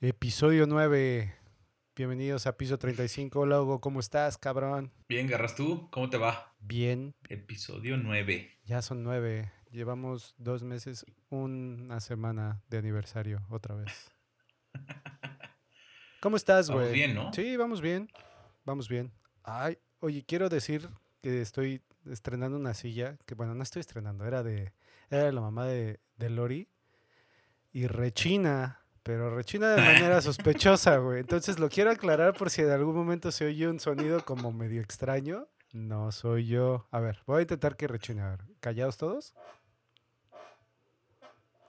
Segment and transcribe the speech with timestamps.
[0.00, 1.34] Episodio 9.
[1.96, 3.40] Bienvenidos a Piso 35.
[3.40, 4.92] Hola, Hugo, ¿cómo estás, cabrón?
[5.08, 5.88] Bien, Garras, ¿tú?
[5.90, 6.54] ¿Cómo te va?
[6.60, 8.58] Bien, Episodio 9.
[8.64, 9.50] ya son nueve.
[9.72, 14.12] Llevamos dos meses, una semana de aniversario, otra vez.
[16.20, 16.78] ¿Cómo estás, güey?
[16.78, 17.32] Vamos bien, ¿no?
[17.32, 18.08] Sí, vamos bien.
[18.64, 19.12] Vamos bien.
[19.42, 20.88] Ay, oye, quiero decir
[21.22, 24.72] que estoy estrenando una silla, que bueno, no estoy estrenando, era de,
[25.10, 26.68] era de la mamá de, de Lori
[27.72, 28.77] y rechina,
[29.08, 31.20] pero rechina de manera sospechosa, güey.
[31.20, 34.82] Entonces lo quiero aclarar por si en algún momento se oye un sonido como medio
[34.82, 35.48] extraño.
[35.72, 36.86] No soy yo.
[36.90, 38.20] A ver, voy a intentar que rechine.
[38.20, 39.32] A ver, ¿callados todos?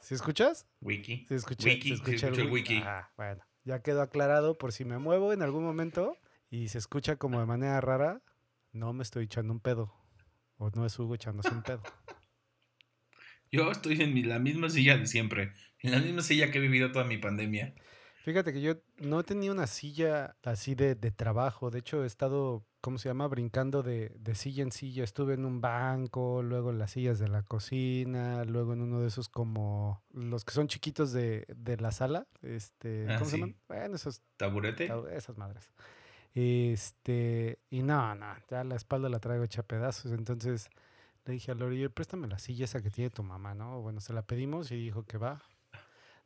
[0.02, 0.68] ¿Sí escuchas?
[0.82, 1.28] Wiki.
[1.30, 2.50] Sí escuché, Wiki, el wiki.
[2.50, 2.84] wiki.
[2.86, 6.18] Ah, bueno, ya quedó aclarado por si me muevo en algún momento
[6.50, 8.22] y se escucha como de manera rara,
[8.74, 9.94] no me estoy echando un pedo.
[10.58, 11.84] O no es Hugo echándose un pedo.
[13.50, 15.54] Yo estoy en la misma silla de siempre.
[15.82, 17.74] En la misma silla que he vivido toda mi pandemia.
[18.26, 21.72] Fíjate que yo no tenía una silla así de, de trabajo.
[21.72, 23.28] De hecho, he estado, ¿cómo se llama?
[23.28, 25.04] Brincando de, de silla en silla.
[25.06, 29.08] Estuve en un banco, luego en las sillas de la cocina, luego en uno de
[29.08, 32.28] esos como los que son chiquitos de, de la sala.
[32.42, 33.56] Este, Ah, ¿Cómo se llaman?
[33.70, 34.92] Bueno, esos ¿Taburete?
[35.16, 35.72] Esas madres.
[36.36, 40.12] Este, y no, no, ya la espalda la traigo hecha pedazos.
[40.12, 40.70] Entonces
[41.26, 43.82] le dije a Lori, "Oye, préstame la silla esa que tiene tu mamá, ¿no?
[43.82, 45.42] Bueno, se la pedimos y dijo que va.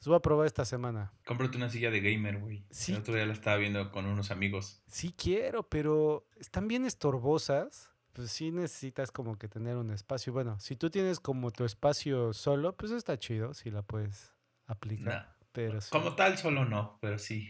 [0.04, 1.14] Los voy a probar esta semana.
[1.26, 2.66] Cómprate una silla de gamer, güey.
[2.70, 2.92] Sí.
[2.92, 4.84] El otro día la estaba viendo con unos amigos.
[4.88, 7.90] Sí quiero, pero están bien estorbosas.
[8.12, 10.34] Pues sí necesitas como que tener un espacio.
[10.34, 14.34] Bueno, si tú tienes como tu espacio solo, pues está chido si la puedes
[14.68, 15.14] aplicar.
[15.14, 15.34] Nah.
[15.52, 17.50] Pero sí, Como tal, solo no, pero sí.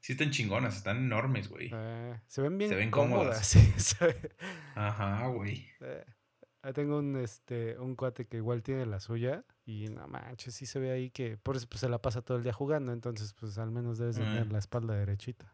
[0.00, 1.70] Sí están chingonas, están enormes, güey.
[1.74, 3.20] eh, se ven bien Se ven cómodas.
[3.20, 3.46] cómodas.
[3.46, 4.30] sí, se-
[4.76, 5.66] Ajá, güey.
[5.80, 6.04] Eh,
[6.68, 10.66] ahí tengo un este un cuate que igual tiene la suya y no manches, sí
[10.66, 13.34] se ve ahí que por eso pues, se la pasa todo el día jugando, entonces
[13.34, 14.52] pues al menos debes de tener Mm.
[14.52, 15.52] la espalda derechita.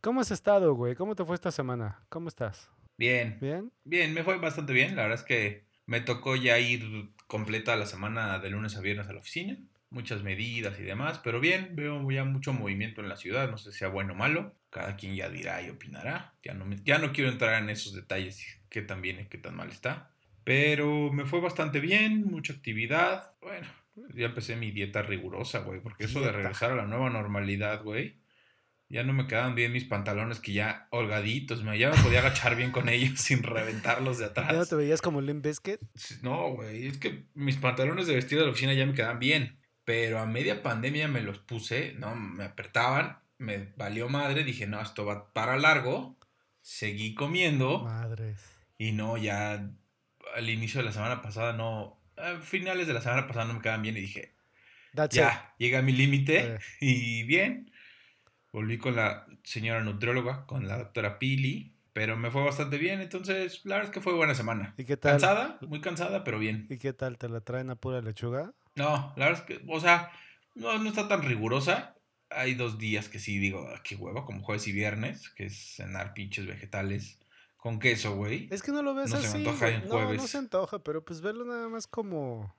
[0.00, 0.94] ¿Cómo has estado, güey?
[0.94, 2.02] ¿Cómo te fue esta semana?
[2.08, 2.70] ¿Cómo estás?
[2.96, 3.38] Bien.
[3.40, 3.70] ¿Bien?
[3.84, 4.96] Bien, me fue bastante bien.
[4.96, 9.08] La verdad es que me tocó ya ir completa la semana de lunes a viernes
[9.08, 9.58] a la oficina.
[9.90, 13.50] Muchas medidas y demás, pero bien, veo ya mucho movimiento en la ciudad.
[13.50, 14.54] No sé si sea bueno o malo.
[14.70, 16.34] Cada quien ya dirá y opinará.
[16.44, 19.36] Ya no, me- ya no quiero entrar en esos detalles, qué tan bien y qué
[19.38, 20.09] tan mal está.
[20.44, 23.34] Pero me fue bastante bien, mucha actividad.
[23.40, 23.66] Bueno,
[24.14, 28.20] ya empecé mi dieta rigurosa, güey, porque eso de regresar a la nueva normalidad, güey.
[28.88, 32.56] Ya no me quedaban bien mis pantalones que ya holgaditos, me, ya me podía agachar
[32.56, 34.50] bien con ellos sin reventarlos de atrás.
[34.50, 35.46] ¿Ya no te veías como Limp?
[35.94, 39.20] Sí, No, güey, es que mis pantalones de vestir de la oficina ya me quedaban
[39.20, 44.66] bien, pero a media pandemia me los puse, no, me apretaban, me valió madre, dije,
[44.66, 46.18] no, esto va para largo,
[46.60, 48.40] seguí comiendo Madres.
[48.76, 49.70] y no, ya
[50.34, 53.60] al inicio de la semana pasada no, a finales de la semana pasada no me
[53.60, 54.34] quedaban bien y dije,
[54.94, 57.70] That's ya, llega a mi límite y bien,
[58.52, 63.64] volví con la señora nutrióloga, con la doctora Pili, pero me fue bastante bien, entonces
[63.64, 64.74] la verdad es que fue buena semana.
[64.76, 65.12] ¿Y qué tal?
[65.12, 66.66] Cansada, muy cansada, pero bien.
[66.70, 67.18] ¿Y qué tal?
[67.18, 68.52] ¿Te la traen a pura lechuga?
[68.76, 70.10] No, la verdad es que, o sea,
[70.54, 71.96] no, no está tan rigurosa.
[72.30, 75.74] Hay dos días que sí digo, "Ah, qué huevo, como jueves y viernes, que es
[75.76, 77.18] cenar pinches vegetales
[77.60, 78.48] con queso, güey.
[78.50, 79.38] Es que no lo ves No se me así.
[79.38, 79.74] antoja güey.
[79.74, 80.30] en No, no jueves.
[80.30, 82.54] se antoja, pero pues verlo nada más como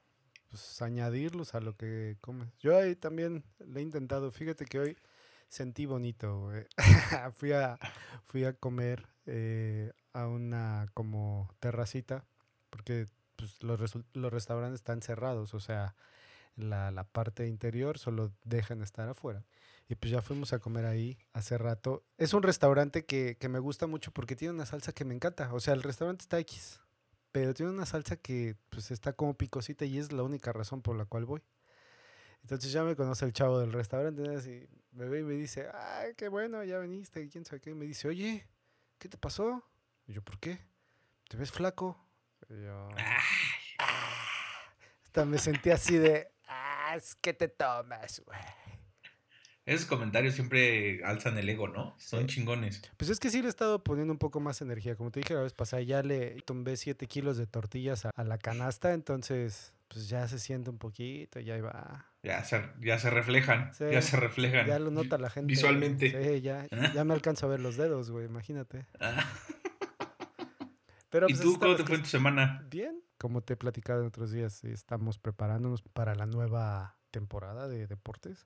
[0.50, 2.50] pues, añadirlos a lo que comes.
[2.60, 4.32] Yo ahí también le he intentado.
[4.32, 4.98] Fíjate que hoy
[5.48, 6.66] sentí bonito, güey.
[7.36, 7.78] fui, a,
[8.26, 12.26] fui a comer eh, a una como terracita,
[12.70, 13.80] porque pues, los,
[14.14, 15.96] los restaurantes están cerrados, o sea,
[16.56, 19.44] la, la parte interior solo dejan estar afuera.
[19.88, 22.06] Y pues ya fuimos a comer ahí hace rato.
[22.18, 25.54] Es un restaurante que, que me gusta mucho porque tiene una salsa que me encanta.
[25.54, 26.80] O sea, el restaurante está X,
[27.32, 30.96] pero tiene una salsa que pues está como picosita y es la única razón por
[30.96, 31.42] la cual voy.
[32.42, 34.34] Entonces ya me conoce el chavo del restaurante.
[34.36, 37.72] Así, me ve y me dice, ay, qué bueno, ya veniste, y quién sabe qué.
[37.72, 38.48] Y me dice, oye,
[38.98, 39.64] ¿qué te pasó?
[40.08, 40.60] Y yo, ¿por qué?
[41.28, 41.98] ¿Te ves flaco?
[42.50, 42.90] Y yo,
[45.04, 46.31] hasta me sentí así de,
[46.96, 48.40] es que te tomas, güey.
[49.66, 51.96] Esos comentarios siempre alzan el ego, ¿no?
[52.00, 52.36] Son Sí.
[52.36, 52.82] chingones.
[52.98, 54.96] Pues es que sí le he estado poniendo un poco más energía.
[54.96, 58.24] Como te dije la vez pasada, ya le tumbé 7 kilos de tortillas a, a
[58.24, 62.08] la canasta, entonces pues ya se siente un poquito, ya ahí va.
[62.24, 64.66] Ya se, ya se reflejan, Sí, ya se reflejan.
[64.66, 65.48] Ya lo nota la gente.
[65.50, 66.10] Visualmente.
[66.36, 66.66] Sí, ya,
[66.96, 68.86] ya me alcanzo a ver los dedos, güey, imagínate.
[69.00, 69.24] Ah.
[71.12, 72.66] Pero, ¿Y pues, tú cómo te fue en tu semana?
[72.72, 77.86] Bien, como te he platicado en otros días, estamos preparándonos para la nueva temporada de
[77.86, 78.44] deportes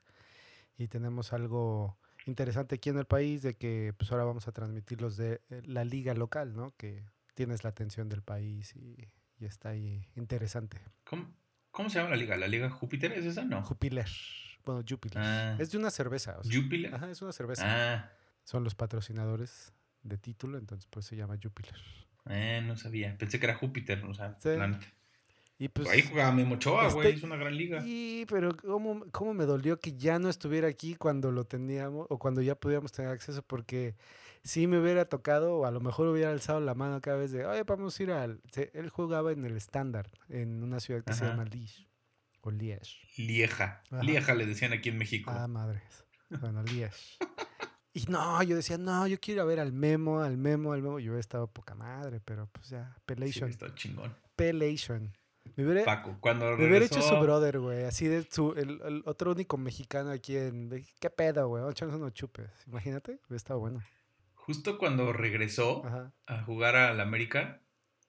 [0.77, 5.00] y tenemos algo interesante aquí en el país de que pues ahora vamos a transmitir
[5.00, 6.73] los de eh, la liga local, ¿no?
[6.75, 8.97] Que tienes la atención del país y,
[9.39, 10.81] y está ahí interesante.
[11.03, 11.31] ¿Cómo,
[11.69, 12.35] cómo se llama la liga?
[12.35, 13.45] ¿La liga Júpiter es esa?
[13.45, 13.62] No.
[13.62, 14.09] Jupiler.
[14.65, 15.19] Bueno, Jupiler.
[15.19, 15.56] Ah.
[15.59, 16.39] Es de una cerveza.
[16.39, 16.95] o sea, ¿Jupiler?
[16.95, 17.63] Ajá, es una cerveza.
[17.67, 18.12] Ah,
[18.44, 19.71] Son los patrocinadores
[20.01, 21.75] de título, entonces pues se llama Jupiler.
[22.30, 23.18] Eh, no sabía.
[23.18, 24.50] Pensé que era Júpiter, o sea, Sí.
[25.57, 25.88] Y pues...
[25.88, 27.81] Ahí jugaba Memo Ochoa, güey, este- es una gran liga.
[27.86, 32.19] Y, pero ¿cómo, cómo me dolió que ya no estuviera aquí cuando lo teníamos o
[32.19, 33.95] cuando ya podíamos tener acceso porque
[34.44, 37.45] sí me hubiera tocado o a lo mejor hubiera alzado la mano cada vez de,
[37.45, 38.42] oye, vamos a ir al...
[38.74, 41.88] él jugaba en el estándar, en una ciudad que se llama Liege
[42.42, 42.98] o Liege.
[43.16, 43.81] Lieja.
[43.89, 44.04] Ajá.
[44.04, 45.31] Lieja le decían aquí en México.
[45.33, 46.04] Ah, madres.
[46.42, 47.18] Bueno, Liege.
[47.97, 50.81] Y no, yo decía, no, yo quiero ir a ver al Memo, al Memo, al
[50.81, 51.00] Memo.
[51.00, 54.13] Yo hubiera estado poca madre, pero pues ya, sí, Pelation, está chingón.
[54.36, 55.13] Pelation.
[55.56, 57.86] Me hubiera, Paco, cuando Me hubiera hecho regresó, su brother, güey.
[57.86, 60.69] Así de su, el, el otro único mexicano aquí en.
[61.00, 61.63] ¿Qué pedo, güey?
[61.71, 62.50] Echarnos unos chupes.
[62.68, 63.81] Imagínate, hubiera estado bueno.
[64.33, 66.13] justo cuando regresó Ajá.
[66.27, 67.62] a jugar al América,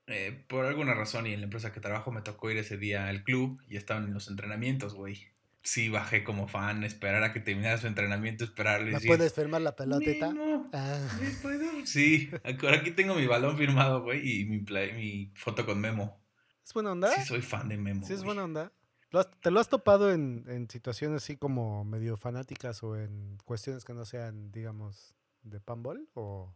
[0.09, 3.07] eh, por alguna razón y en la empresa que trabajo me tocó ir ese día
[3.09, 5.29] al club y estaban en los entrenamientos, güey.
[5.67, 8.93] Sí, bajé como fan, esperar a que terminara su entrenamiento, esperarle.
[8.93, 10.29] ¿No decir, puedes firmar la pelotita?
[10.33, 11.85] "Memo, Ah, ¿me puedo?".
[11.85, 16.23] Sí, aquí tengo mi balón firmado, güey, y mi, play- mi foto con Memo.
[16.65, 17.11] ¿Es buena onda?
[17.13, 18.07] Sí, soy fan de Memo.
[18.07, 18.27] Sí, es güey.
[18.27, 18.73] buena onda.
[19.11, 23.37] ¿Lo has- ¿Te lo has topado en, en situaciones así como medio fanáticas o en
[23.45, 26.09] cuestiones que no sean, digamos, de panball?
[26.15, 26.55] O...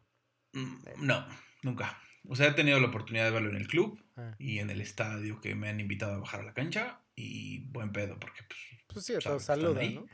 [0.52, 1.26] Mm, No,
[1.62, 1.98] nunca.
[2.28, 4.80] O sea, he tenido la oportunidad de verlo en el club ah, y en el
[4.80, 8.60] estadio que me han invitado a bajar a la cancha y buen pedo porque pues
[8.92, 9.82] Pues sí, están saluda.
[9.82, 10.06] ¿no?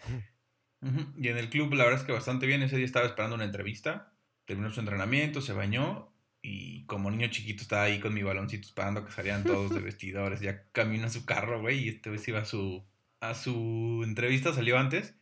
[1.18, 2.62] Y en el club, la verdad es que bastante bien.
[2.62, 4.12] Ese día estaba esperando una entrevista.
[4.44, 6.12] Terminó su entrenamiento, se bañó.
[6.42, 10.40] Y como niño chiquito estaba ahí con mi baloncito esperando que salieran todos de vestidores.
[10.40, 11.84] Ya camino a su carro, güey.
[11.84, 12.86] Y este vez iba a su,
[13.20, 15.14] a su entrevista, salió antes.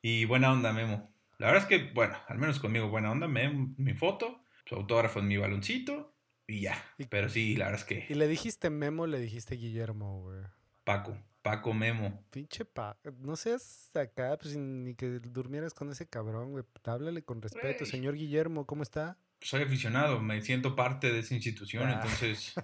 [0.00, 1.12] Y buena onda, Memo.
[1.38, 3.28] La verdad es que, bueno, al menos conmigo buena onda.
[3.28, 6.14] Me mi foto, su autógrafo en mi baloncito.
[6.46, 6.82] Y ya.
[6.96, 10.40] Y- Pero sí, la verdad es Y que le dijiste Memo, le dijiste Guillermo, güey.
[10.84, 12.24] Paco, Paco Memo.
[12.30, 12.96] Pinche pa...
[13.20, 16.64] No seas acá, pues ni que durmieras con ese cabrón, güey.
[16.84, 17.84] Háblale con respeto.
[17.84, 19.16] Señor Guillermo, ¿cómo está?
[19.40, 21.94] soy aficionado, me siento parte de esa institución, Ah.
[21.94, 22.54] entonces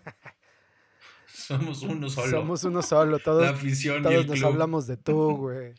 [1.26, 2.30] somos uno solo.
[2.30, 4.46] Somos uno solo, todos, la afición y el nos club.
[4.52, 5.74] hablamos de tú, güey.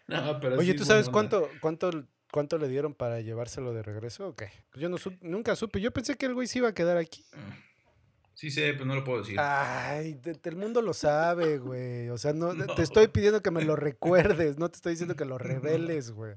[0.07, 1.13] No, pero Oye, sí ¿tú es sabes onda.
[1.13, 4.51] cuánto, cuánto, cuánto le dieron para llevárselo de regreso o qué?
[4.75, 5.79] Yo no sup- nunca supe.
[5.81, 7.23] Yo pensé que el güey se iba a quedar aquí.
[8.35, 9.37] Sí sé, pero no lo puedo decir.
[9.39, 12.09] Ay, te- te- el mundo lo sabe, güey.
[12.09, 12.73] O sea, no, No.
[12.75, 15.37] te estoy pidiendo que me lo recuerdes, no te estoy diciendo que lo
[15.97, 16.35] reveles, güey.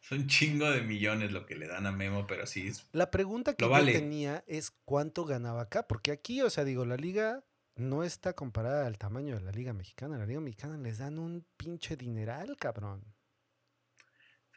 [0.00, 2.86] Son chingo de millones lo que le dan a Memo, pero sí es...
[2.92, 3.92] La pregunta que yo vale.
[3.92, 7.44] tenía es cuánto ganaba acá, porque aquí, o sea, digo, la liga
[7.76, 10.16] no está comparada al tamaño de la liga mexicana.
[10.18, 13.04] La liga mexicana les dan un pinche dineral, cabrón.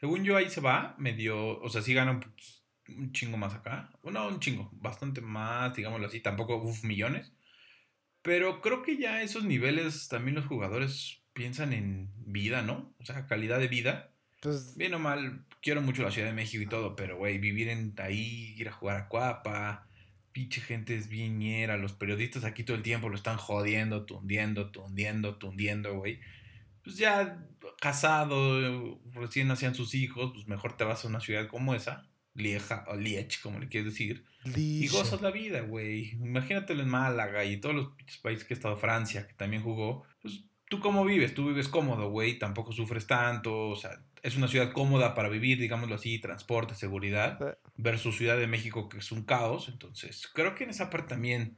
[0.00, 1.60] Según yo ahí se va, medio...
[1.60, 3.90] O sea, sí gana un, pues, un chingo más acá.
[4.02, 6.20] Bueno, un chingo, bastante más, digámoslo así.
[6.20, 7.32] Tampoco, uff, millones.
[8.22, 12.94] Pero creo que ya esos niveles también los jugadores piensan en vida, ¿no?
[12.98, 14.12] O sea, calidad de vida.
[14.40, 17.68] Pues, Bien o mal, quiero mucho la Ciudad de México y todo, pero güey, vivir
[17.68, 19.88] en ahí, ir a jugar a Cuapa,
[20.32, 24.70] pinche gente es bien ñera, los periodistas aquí todo el tiempo lo están jodiendo, tundiendo,
[24.70, 26.20] tundiendo, tundiendo, güey.
[26.82, 27.46] Pues ya
[27.80, 32.84] casado, recién nacían sus hijos, pues mejor te vas a una ciudad como esa, Lieja
[32.88, 34.92] o Liech, como le quieres decir, y Lish.
[34.92, 36.12] gozas la vida, güey.
[36.12, 37.88] Imagínatelo en Málaga y todos los
[38.22, 40.04] países que he estado, Francia, que también jugó.
[40.20, 41.34] Pues, ¿tú cómo vives?
[41.34, 42.38] Tú vives cómodo, güey.
[42.38, 43.68] Tampoco sufres tanto.
[43.70, 47.38] O sea, es una ciudad cómoda para vivir, digámoslo así, transporte, seguridad.
[47.40, 47.56] Eh.
[47.76, 49.68] Versus Ciudad de México, que es un caos.
[49.68, 51.56] Entonces, creo que en esa parte también,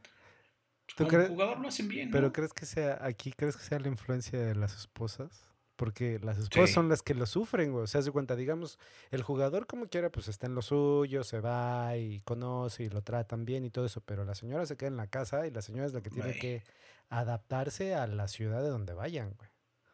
[0.86, 2.12] pues, ¿Tú como jugador lo hacen bien, ¿no?
[2.12, 5.44] Pero ¿crees que sea aquí, crees que sea la influencia de las esposas?
[5.76, 6.74] Porque las esposas Sí.
[6.74, 7.84] son las que lo sufren, güey.
[7.84, 8.78] O sea, de cuenta, digamos,
[9.10, 13.02] el jugador como quiera, pues está en lo suyo, se va y conoce y lo
[13.02, 15.60] tratan bien y todo eso, pero la señora se queda en la casa y la
[15.62, 16.62] señora es la que tiene que
[17.10, 19.50] adaptarse a la ciudad de donde vayan, güey.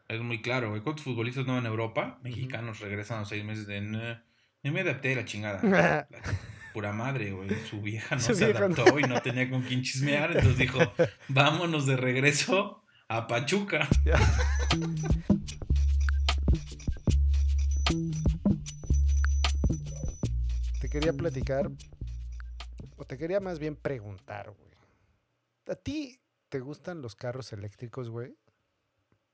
[0.09, 0.83] Es muy claro, güey.
[0.83, 2.19] ¿Cuántos futbolistas no en Europa?
[2.23, 3.81] Mexicanos regresan a los seis meses de...
[3.81, 4.15] "Nah,
[4.63, 5.61] No me adapté a la chingada.
[6.11, 7.49] La pura madre, güey.
[7.69, 8.75] Su vieja no Su se vieja no.
[8.75, 10.29] adaptó y no tenía con quién chismear.
[10.31, 10.79] Entonces dijo,
[11.29, 13.89] vámonos de regreso a Pachuca.
[20.81, 21.71] Te quería platicar,
[22.97, 24.71] o te quería más bien preguntar, güey.
[25.69, 28.37] ¿A ti te gustan los carros eléctricos, güey?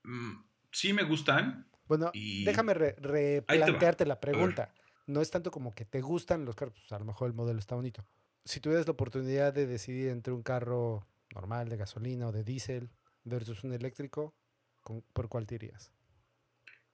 [0.05, 1.69] Mm, sí me gustan.
[1.87, 4.75] Bueno, Y- déjame re- replantearte la pregunta.
[5.07, 7.59] No es tanto como que te gustan los carros, pues a lo mejor el modelo
[7.59, 8.05] está bonito.
[8.45, 12.91] Si tuvieras la oportunidad de decidir entre un carro normal de gasolina o de diésel
[13.25, 14.35] versus un eléctrico,
[14.83, 15.93] ¿con- ¿por cuál te irías?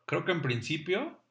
[0.07, 1.24] Creo que en principio,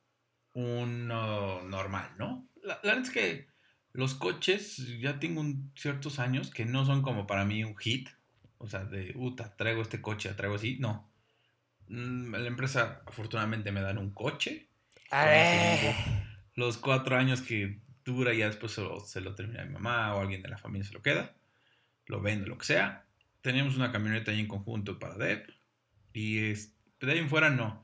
[0.54, 2.48] uno normal, ¿no?
[2.64, 3.48] La, la verdad es que
[3.92, 8.10] los coches, ya tengo un- ciertos años que no son como para mí un hit.
[8.58, 10.78] O sea, de, puta, traigo este coche, traigo así.
[10.80, 11.10] No.
[11.88, 14.68] mm, la empresa afortunadamente me dan un coche.
[16.56, 20.22] Los cuatro años que dura, ya después se lo, se lo termina mi mamá o
[20.22, 21.34] alguien de la familia se lo queda.
[22.06, 23.06] Lo vende, lo que sea.
[23.42, 25.52] Tenemos una camioneta ahí en conjunto para Deb.
[26.14, 27.84] Y es, de ahí en fuera no.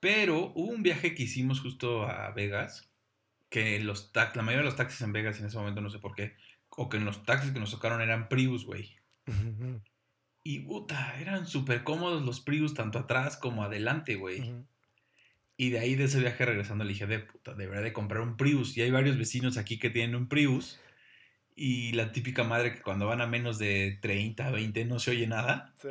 [0.00, 2.90] Pero hubo un viaje que hicimos justo a Vegas.
[3.50, 6.14] Que los la mayoría de los taxis en Vegas en ese momento, no sé por
[6.14, 6.36] qué.
[6.70, 8.96] O que en los taxis que nos tocaron eran Prius, güey.
[10.42, 14.54] Y puta, eran súper cómodos los Prius, tanto atrás como adelante, güey.
[15.56, 18.36] Y de ahí de ese viaje regresando le dije, de puta, debería de comprar un
[18.36, 18.76] Prius.
[18.76, 20.80] Y hay varios vecinos aquí que tienen un Prius.
[21.54, 25.26] Y la típica madre que cuando van a menos de 30, 20 no se oye
[25.26, 25.74] nada.
[25.82, 25.88] Sí.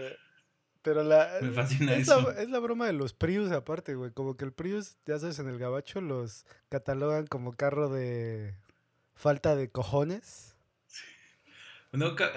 [0.90, 2.20] Pero la, Me fascina es, eso.
[2.32, 4.10] La, es la broma de los Prius aparte, güey.
[4.12, 8.56] Como que el Prius, ya sabes, en el gabacho los catalogan como carro de
[9.14, 10.56] falta de cojones.
[11.92, 12.32] ¿No, ca-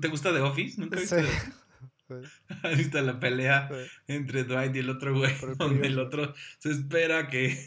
[0.00, 0.80] ¿Te gusta The Office?
[0.80, 1.16] ¿Nunca Sí.
[1.16, 1.26] viste?
[2.08, 2.14] Sí,
[2.62, 3.90] ¿Has visto la pelea sí.
[4.14, 5.30] entre Dwight y el otro güey?
[5.58, 7.58] Donde el otro se espera que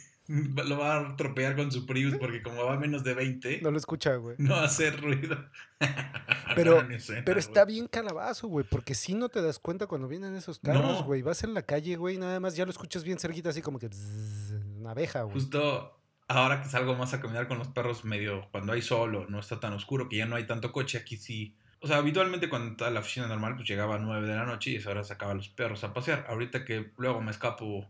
[0.66, 3.72] lo va a atropellar con su Prius porque como va a menos de 20, No
[3.72, 4.36] lo escucha, güey.
[4.40, 5.38] no hace ruido.
[6.56, 7.40] Pero- escena, Pero güey.
[7.40, 11.04] está bien calabazo, güey, porque si no te das cuenta cuando vienen esos carros, No.
[11.04, 11.22] güey.
[11.22, 13.88] Vas en la calle, güey, nada más ya lo escuchas bien cerquita, así como que
[13.88, 15.34] bzzz, una abeja, güey.
[15.34, 15.98] Justo
[16.28, 19.40] ahora que salgo más a caminar con los perros medio cuando hay sol o no
[19.40, 21.56] está tan oscuro que ya no hay tanto coche, aquí sí.
[21.84, 24.70] O sea, habitualmente cuando estaba la oficina normal, pues llegaba a 9 de la noche
[24.72, 26.26] y a esa hora sacaba a los perros a pasear.
[26.30, 27.90] Ahorita que luego me escapo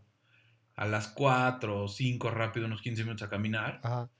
[0.76, 4.10] a las 4 o 5 rápido, unos 15 minutos a caminar, Ajá.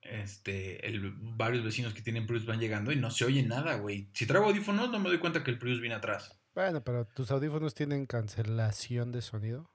[0.00, 4.08] este, el, varios vecinos que tienen Prius van llegando y no se oye nada, güey.
[4.12, 6.38] Si traigo audífonos no me doy cuenta que el Prius viene atrás.
[6.54, 9.70] Bueno, pero tus audífonos tienen cancelación de sonido.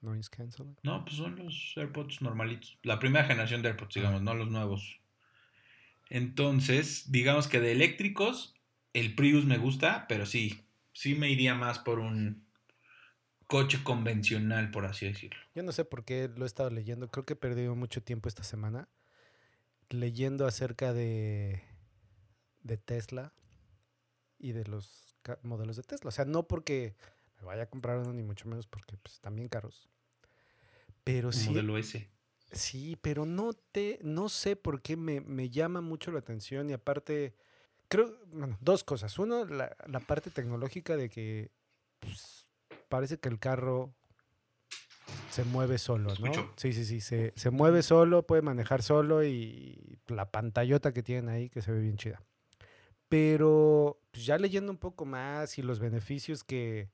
[0.00, 0.76] Noise canceling.
[0.82, 2.78] No, pues son los AirPods normalitos.
[2.82, 5.00] La primera generación de AirPods, digamos, no los nuevos.
[6.10, 8.54] Entonces, digamos que de eléctricos,
[8.92, 12.41] el Prius me gusta, pero sí, sí me iría más por un
[13.52, 15.38] coche convencional, por así decirlo.
[15.54, 17.10] Yo no sé por qué lo he estado leyendo.
[17.10, 18.88] Creo que he perdido mucho tiempo esta semana
[19.90, 21.62] leyendo acerca de,
[22.62, 23.34] de Tesla
[24.38, 26.08] y de los modelos de Tesla.
[26.08, 26.96] O sea, no porque
[27.40, 29.86] me vaya a comprar uno, ni mucho menos porque pues, están bien caros.
[31.04, 32.08] Pero Un sí, modelo S.
[32.52, 36.72] sí, pero no te, no sé por qué me, me llama mucho la atención y
[36.72, 37.34] aparte,
[37.88, 39.18] creo, bueno, dos cosas.
[39.18, 41.50] Uno, la, la parte tecnológica de que
[42.00, 42.41] pues,
[42.92, 43.94] parece que el carro
[45.30, 46.52] se mueve solo, ¿no?
[46.56, 51.30] Sí, sí, sí, se, se mueve solo, puede manejar solo y la pantallota que tienen
[51.30, 52.22] ahí que se ve bien chida.
[53.08, 56.90] Pero pues, ya leyendo un poco más y los beneficios que,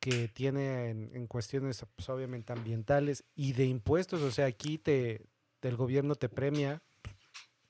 [0.00, 5.22] que tiene en, en cuestiones pues, obviamente ambientales y de impuestos, o sea, aquí te,
[5.62, 6.82] el gobierno te premia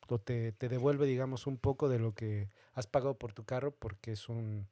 [0.09, 3.71] o te, te devuelve, digamos, un poco de lo que has pagado por tu carro
[3.71, 4.67] porque es un,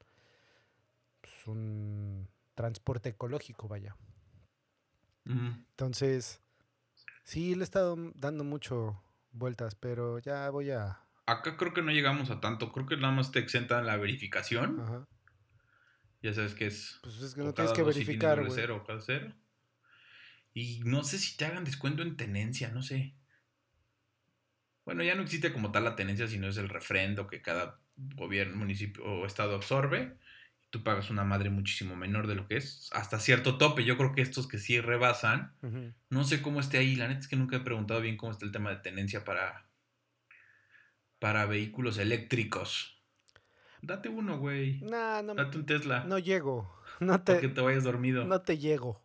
[1.21, 3.97] pues, un transporte ecológico, vaya.
[5.25, 6.41] Entonces,
[7.23, 11.01] sí, le he estado dando mucho vueltas, pero ya voy a...
[11.27, 12.73] Acá creo que no llegamos a tanto.
[12.73, 14.81] Creo que nada más te exentan la verificación.
[14.81, 15.09] Ajá.
[16.23, 18.53] Ya sabes que es Pues es que no tienes que verificar, güey.
[18.53, 19.33] cero o cada cero.
[20.55, 23.15] Y no sé si te hagan descuento en tenencia, no sé.
[24.85, 28.57] Bueno, ya no existe como tal la tenencia, sino es el refrendo que cada gobierno,
[28.57, 30.17] municipio o estado absorbe.
[30.71, 33.85] Tú pagas una madre muchísimo menor de lo que es, hasta cierto tope.
[33.85, 35.55] Yo creo que estos que sí rebasan,
[36.11, 36.97] no sé cómo esté ahí.
[36.97, 39.69] La neta es que nunca he preguntado bien cómo está el tema de tenencia para,
[41.19, 43.01] para vehículos eléctricos.
[43.83, 44.81] Date uno, güey.
[44.81, 46.05] No, no, Date un Tesla.
[46.05, 46.75] no llego.
[47.01, 48.25] No para que te, te vayas dormido.
[48.25, 49.05] no te llego.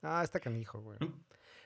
[0.00, 0.98] Ah, está canijo, güey.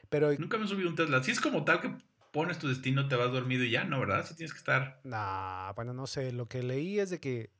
[0.08, 1.22] Pero, Nunca me he subido un Tesla.
[1.22, 1.94] Si es como tal que
[2.32, 4.00] pones tu destino, te vas dormido y ya, ¿no?
[4.00, 4.26] ¿Verdad?
[4.26, 5.00] Si tienes que estar.
[5.04, 6.32] nah, bueno, no sé.
[6.32, 7.50] Lo que leí es de que,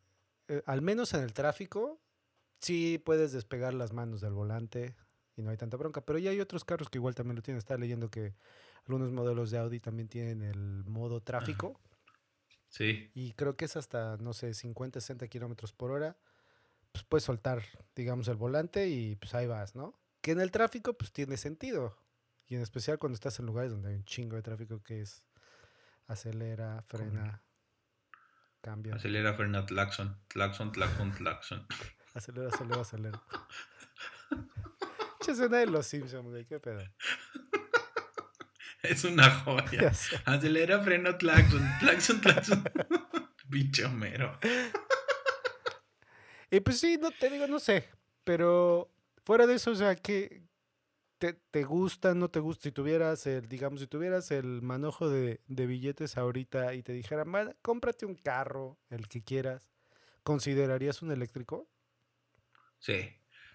[0.49, 2.01] eh, al menos en el tráfico,
[2.61, 4.95] sí puedes despegar las manos del volante
[5.37, 6.01] y no hay tanta bronca.
[6.05, 7.59] Pero ya hay otros carros que igual también lo tienen.
[7.59, 8.35] Estaba leyendo que
[8.87, 11.81] algunos modelos de Audi también tienen el modo tráfico.
[12.69, 13.11] Sí.
[13.13, 16.17] y creo que es hasta, no sé, 50, 60 kilómetros por hora,
[16.91, 17.63] pues puedes soltar,
[17.95, 19.95] digamos, el volante y pues ahí vas, ¿no?
[20.23, 21.99] Que en el tráfico, pues tiene sentido.
[22.47, 25.23] Y en especial cuando estás en lugares donde hay un chingo de tráfico que es
[26.07, 27.43] acelera, frena,
[28.63, 28.95] cambia.
[28.95, 30.17] Acelera, frena, tlaxon.
[30.29, 31.67] Tlaxon, tlaxon, tlaxon.
[32.15, 33.23] Acelera, acelera, acelera.
[35.21, 36.83] Che, suena de los Simpsons, güey, qué pedo.
[38.83, 39.93] Es una joya.
[40.25, 41.63] Acelera, freno, tlaxon.
[41.79, 42.65] Tlaxon, tlaxon.
[43.49, 44.39] Pinche Homero.
[46.51, 47.89] Y pues sí, no te digo, no sé.
[48.25, 48.93] Pero
[49.25, 50.43] fuera de eso, o sea, que
[51.23, 52.65] te, te gusta, no te gusta.
[52.65, 57.33] Si tuvieras el, digamos, si tuvieras el manojo de, de billetes ahorita y te dijeran,
[57.33, 59.71] "Va, cómprate un carro, el que quieras,
[60.25, 61.69] ¿considerarías un eléctrico?
[62.81, 63.09] Sí.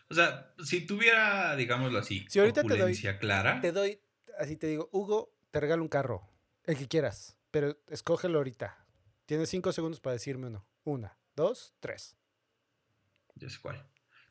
[0.09, 3.59] O sea, si tuviera, digámoslo así, Si ahorita te doy- clara.
[3.59, 4.00] Te doy,
[4.39, 6.25] así te digo, Hugo, te regalo un carro,
[6.63, 8.86] el que quieras, pero escógelo ahorita.
[9.25, 10.65] Tienes cinco segundos para decirme uno.
[10.86, 12.15] Una, dos, tres.
[13.36, 13.86] Ya sé cuál.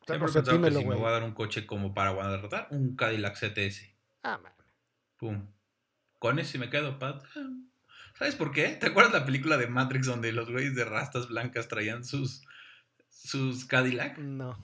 [0.07, 3.35] Siempre pensado que si me voy a dar un coche como para guardar, un Cadillac
[3.35, 3.93] CTS.
[4.23, 4.53] Ah, man.
[5.17, 5.47] Pum.
[6.19, 7.23] Con ese me quedo, Pat.
[8.17, 8.69] ¿Sabes por qué?
[8.69, 12.41] ¿Te acuerdas la película de Matrix donde los güeyes de rastas blancas traían sus,
[13.09, 14.17] sus Cadillac?
[14.17, 14.57] No.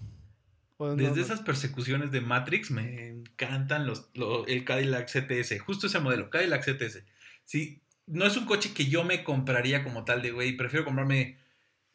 [0.95, 1.21] Desde no.
[1.21, 6.63] esas persecuciones de Matrix me encantan los, lo- el Cadillac CTS, justo ese modelo, Cadillac
[6.63, 7.03] CTS.
[7.45, 11.37] Sí, no es un coche que yo me compraría como tal de, güey, prefiero comprarme,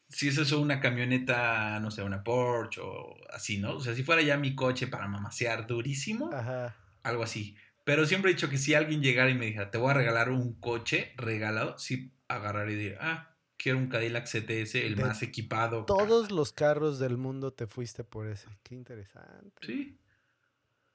[0.08, 3.76] si es eso, una camioneta, no sé, una Porsche o así, ¿no?
[3.76, 6.76] O sea, si fuera ya mi coche para mamasear durísimo, Ajá.
[7.02, 7.56] algo así.
[7.84, 10.30] Pero siempre he dicho que si alguien llegara y me dijera, te voy a regalar
[10.30, 15.22] un coche regalado, sí agarraría y diría, ah, quiero un Cadillac CTS, el De más
[15.22, 15.84] equipado.
[15.84, 18.48] Todos los carros del mundo te fuiste por ese.
[18.62, 19.66] Qué interesante.
[19.66, 19.98] Sí.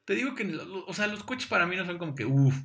[0.05, 2.55] Te digo que, o sea, los coches para mí no son como que, uff,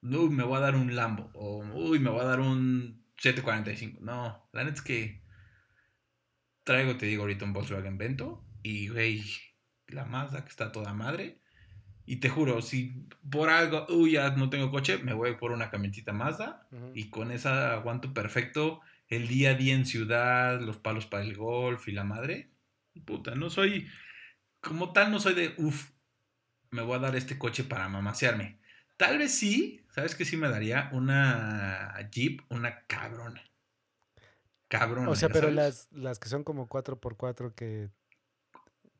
[0.00, 4.00] no, me voy a dar un Lambo o, uy, me voy a dar un 745.
[4.02, 5.23] No, la neta es que
[6.64, 9.22] traigo, te digo ahorita, un Volkswagen Vento y, güey,
[9.86, 11.40] la Mazda que está toda madre.
[12.06, 15.70] Y te juro, si por algo, uy, ya no tengo coche, me voy por una
[15.70, 21.06] camionetita Mazda y con esa aguanto perfecto el día a día en ciudad, los palos
[21.06, 22.50] para el golf y la madre.
[23.06, 23.88] Puta, no soy,
[24.60, 25.90] como tal, no soy de, uff,
[26.70, 28.58] me voy a dar este coche para mamasearme.
[28.96, 30.90] Tal vez sí, ¿sabes qué sí me daría?
[30.92, 33.42] Una Jeep, una cabrona.
[34.78, 35.10] Cabrona.
[35.10, 35.54] O sea, pero sabes.
[35.54, 37.90] las, las que son como 4x4 que...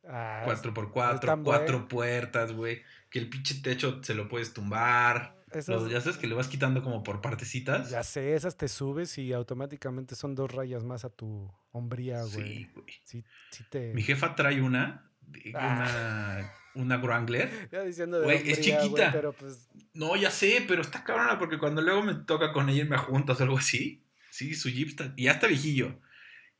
[0.06, 2.82] Ah, 4x4, están cuatro buen- puertas, güey.
[3.08, 5.34] Que el pinche techo se lo puedes tumbar.
[5.50, 7.88] esas- Los- ya sabes que le vas quitando como por partecitas.
[7.90, 12.30] ya sé, esas te subes y automáticamente son dos rayas más a tu hombría, güey.
[12.32, 12.86] Sí, güey.
[13.04, 13.94] Sí, sí te...
[13.94, 15.10] Mi jefa trae una,
[15.54, 16.50] Ah.
[16.74, 17.50] una, una Wrangler.
[17.72, 19.10] Ya diciendo de Güey, es güey, chiquita.
[19.12, 19.68] pero pues...
[19.94, 22.98] No, ya sé, pero está cabrona porque cuando luego me toca con ella y me
[22.98, 24.03] juntas o algo así,
[24.34, 26.00] sí, su Jeep está, y ya está viejillo.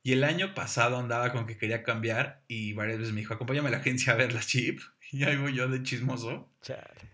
[0.01, 3.67] Y el año pasado andaba con que quería cambiar y varias veces me dijo, acompáñame
[3.67, 4.79] a la agencia a ver las Jeep.
[5.11, 6.51] Y ahí voy yo de chismoso.
[6.61, 7.13] Chale.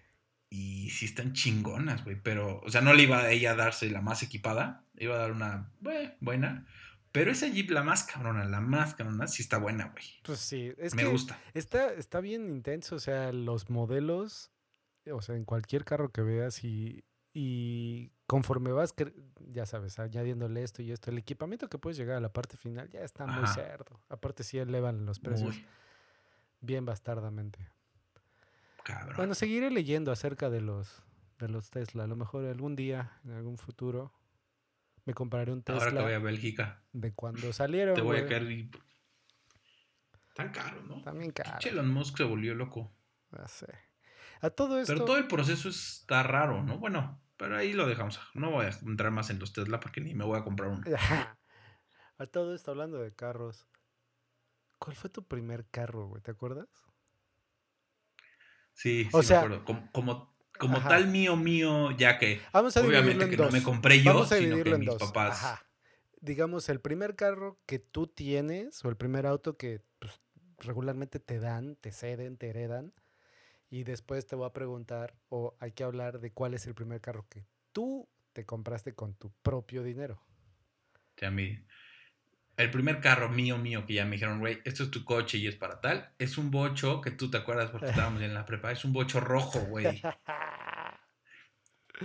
[0.50, 2.15] Y sí están chingonas, güey.
[2.21, 4.86] Pero, o sea, no le iba a ella a darse la más equipada.
[4.93, 6.65] Le iba a dar una eh, buena.
[7.12, 10.06] Pero esa Jeep, la más cabrona, la más cabrona, sí está buena, güey.
[10.24, 11.38] Pues sí, es Me que gusta.
[11.54, 14.52] Está, está bien intenso, o sea, los modelos,
[15.12, 18.94] o sea, en cualquier carro que veas y, y conforme vas,
[19.48, 22.89] ya sabes, añadiéndole esto y esto, el equipamiento que puedes llegar a la parte final
[22.89, 24.02] ya está muy cerdo.
[24.10, 25.62] Aparte sí elevan los precios
[26.60, 27.60] bien bastardamente.
[28.84, 29.15] cabrón.
[29.17, 31.04] Bueno, seguiré leyendo acerca de los
[31.39, 32.04] de los Tesla.
[32.04, 34.13] A lo mejor algún día, en algún futuro,
[35.06, 37.96] me compraré un Ahora que Tesla voy a Bélgica, de cuando salieron.
[37.96, 38.72] te voy a caer y...
[40.36, 41.02] Tan caro, ¿no?
[41.02, 41.58] También caro.
[41.67, 42.91] Elon Musk se volvió loco.
[43.32, 43.67] Ya sé.
[44.39, 44.94] A todo esto.
[44.94, 46.78] Pero todo el proceso está raro, ¿no?
[46.78, 48.20] Bueno, pero ahí lo dejamos.
[48.36, 50.84] No voy a entrar más en los Tesla porque ni me voy a comprar uno.
[52.20, 53.68] A todo esto hablando de carros.
[54.78, 56.22] ¿Cuál fue tu primer carro, güey?
[56.22, 56.68] ¿Te acuerdas?
[58.74, 59.66] Sí, sí, O sea- me acuerdo.
[59.92, 63.48] Como, como, tal mío, mío, ya que Vamos a dividirlo obviamente en que dos.
[63.48, 65.00] no me compré yo, Vamos a sino que mis dos.
[65.00, 65.44] papás.
[65.44, 65.66] Ajá.
[66.20, 70.22] Digamos, el primer carro que tú tienes o el primer auto que pues,
[70.60, 72.94] regularmente te dan, te ceden, te heredan.
[73.72, 77.00] Y después te voy a preguntar o hay que hablar de cuál es el primer
[77.02, 80.22] carro que tú te compraste con tu propio dinero.
[80.94, 81.58] O sea, mi-
[82.58, 85.48] el primer carro mío, mío, que ya me dijeron, güey, esto es tu coche y
[85.48, 88.72] es para tal, es un bocho que tú te acuerdas porque estábamos en la prepa,
[88.74, 90.02] es un bocho rojo, güey.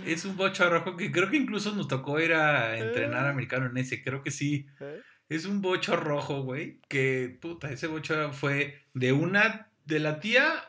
[0.05, 3.77] Es un bocho rojo que creo que incluso nos tocó ir a entrenar americano en
[3.77, 4.67] ese, creo que sí.
[4.79, 5.01] ¿Eh?
[5.27, 10.63] Es un bocho rojo, güey, que, puta, ese bocho fue de una, de la tía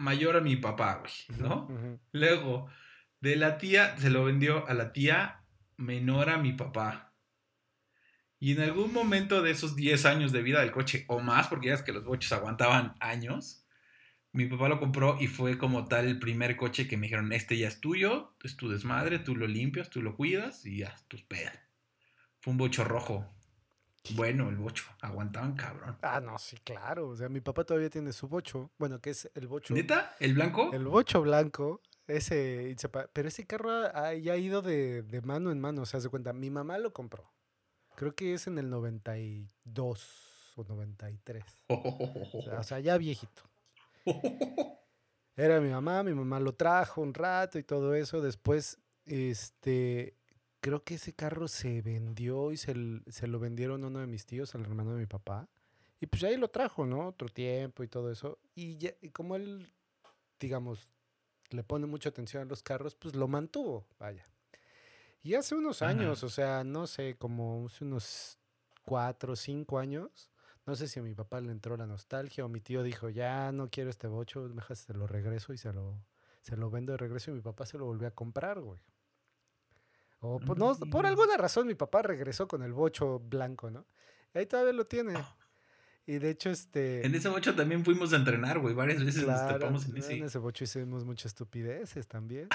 [0.00, 1.68] mayor a mi papá, güey, ¿no?
[2.12, 2.68] Luego,
[3.20, 5.42] de la tía, se lo vendió a la tía
[5.76, 7.12] menor a mi papá.
[8.38, 11.68] Y en algún momento de esos 10 años de vida del coche, o más, porque
[11.68, 13.66] ya es que los bochos aguantaban años,
[14.32, 17.58] mi papá lo compró y fue como tal el primer coche que me dijeron, este
[17.58, 21.22] ya es tuyo, es tu desmadre, tú lo limpias, tú lo cuidas y ya, tus
[21.22, 21.58] pedas.
[22.40, 23.30] Fue un bocho rojo.
[24.14, 25.96] Bueno, el bocho, aguantaban cabrón.
[26.02, 27.08] Ah, no, sí, claro.
[27.08, 28.70] O sea, mi papá todavía tiene su bocho.
[28.78, 29.74] Bueno, que es el bocho.
[29.74, 30.16] ¿Neta?
[30.18, 30.70] ¿El blanco?
[30.72, 32.74] El bocho blanco, ese,
[33.12, 36.00] pero ese carro ha, ha- ya ha ido de, de mano en mano, o sea,
[36.00, 37.30] se cuenta, mi mamá lo compró.
[37.94, 41.44] Creo que es en el 92 o 93.
[41.68, 43.42] O sea, o sea, ya viejito.
[45.36, 48.20] Era mi mamá, mi mamá lo trajo un rato y todo eso.
[48.20, 50.14] Después, este,
[50.60, 52.74] creo que ese carro se vendió y se,
[53.08, 55.48] se lo vendieron a uno de mis tíos, al hermano de mi papá.
[56.00, 57.08] Y pues ahí lo trajo, ¿no?
[57.08, 58.38] Otro tiempo y todo eso.
[58.54, 59.70] Y, ya, y como él,
[60.38, 60.94] digamos,
[61.50, 64.24] le pone mucha atención a los carros, pues lo mantuvo, vaya.
[65.22, 65.90] Y hace unos Ajá.
[65.90, 68.38] años, o sea, no sé, como hace unos
[68.84, 70.30] cuatro o cinco años,
[70.64, 73.52] no sé si a mi papá le entró la nostalgia o mi tío dijo, ya
[73.52, 76.02] no quiero este bocho, mejor se lo regreso y se lo,
[76.40, 78.80] se lo vendo de regreso y mi papá se lo volvió a comprar, güey.
[80.20, 81.06] O por, no, por Mm.
[81.08, 83.86] alguna razón mi papá regresó con el bocho blanco, ¿no?
[84.34, 85.14] Y ahí todavía lo tiene.
[86.06, 87.06] Y de hecho, este...
[87.06, 88.74] En ese bocho también fuimos a entrenar, güey.
[88.74, 90.14] Varias veces nos Claro, tapamos en ese.
[90.14, 92.48] en ese bocho hicimos muchas estupideces también.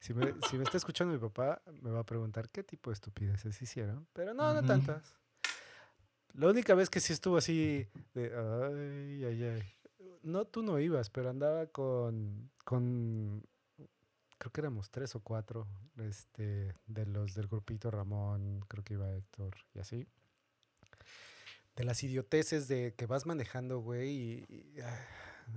[0.00, 2.94] Si me, si me está escuchando mi papá, me va a preguntar qué tipo de
[2.94, 4.06] estupideces hicieron.
[4.12, 5.14] Pero no, no tantas.
[6.34, 9.62] La única vez que sí estuvo así de, ay, ay, ay.
[10.24, 13.44] No, tú no ibas, pero andaba con, con,
[14.42, 19.14] creo que éramos tres o cuatro, este, de los del grupito Ramón, creo que iba
[19.14, 20.08] Héctor y así.
[21.76, 25.06] De las idioteces de que vas manejando, güey, y, ah,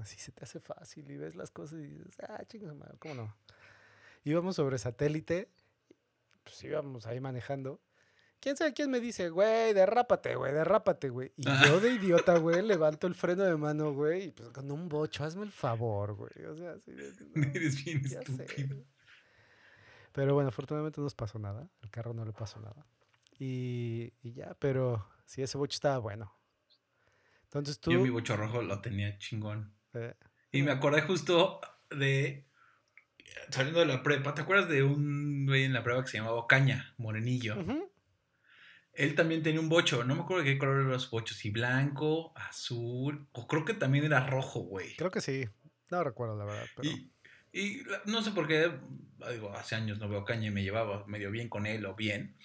[0.04, 3.16] así se te hace fácil y ves las cosas y dices, ah, chingas, madre, ¿cómo
[3.16, 3.36] no?
[4.24, 5.50] Íbamos sobre satélite,
[6.44, 7.80] pues íbamos ahí manejando.
[8.40, 11.32] ¿Quién sabe quién me dice, güey, derrápate, güey, derrápate, güey?
[11.36, 14.88] Y yo de idiota, güey, levanto el freno de mano, güey, y pues con un
[14.88, 16.46] bocho, hazme el favor, güey.
[16.46, 16.92] O sea, así
[17.36, 18.20] no, Eres bien sé.
[18.20, 18.84] estúpido.
[20.12, 21.68] Pero bueno, afortunadamente no nos pasó nada.
[21.82, 22.86] El carro no le pasó nada.
[23.38, 26.34] Y, y ya, pero sí, ese bocho estaba bueno.
[27.44, 27.92] Entonces tú...
[27.92, 29.74] Yo mi bocho rojo lo tenía chingón.
[29.94, 30.14] eh,
[30.52, 32.46] Y me acordé justo de.
[33.50, 36.38] Saliendo de la prepa, ¿te acuerdas de un güey en la prepa que se llamaba
[36.38, 37.60] Ocaña, Morenillo?
[37.60, 37.90] ujú,
[38.96, 41.50] Él también tenía un bocho, no me acuerdo de qué color eran los bochos, si
[41.50, 44.96] blanco, azul, o creo que también era rojo, güey.
[44.96, 45.46] Creo que sí.
[45.92, 46.90] No recuerdo la verdad, pero...
[47.52, 48.70] Y, no sé por qué,
[49.32, 52.36] digo, hace años no veo Ocaña y me llevaba medio bien con él o bien.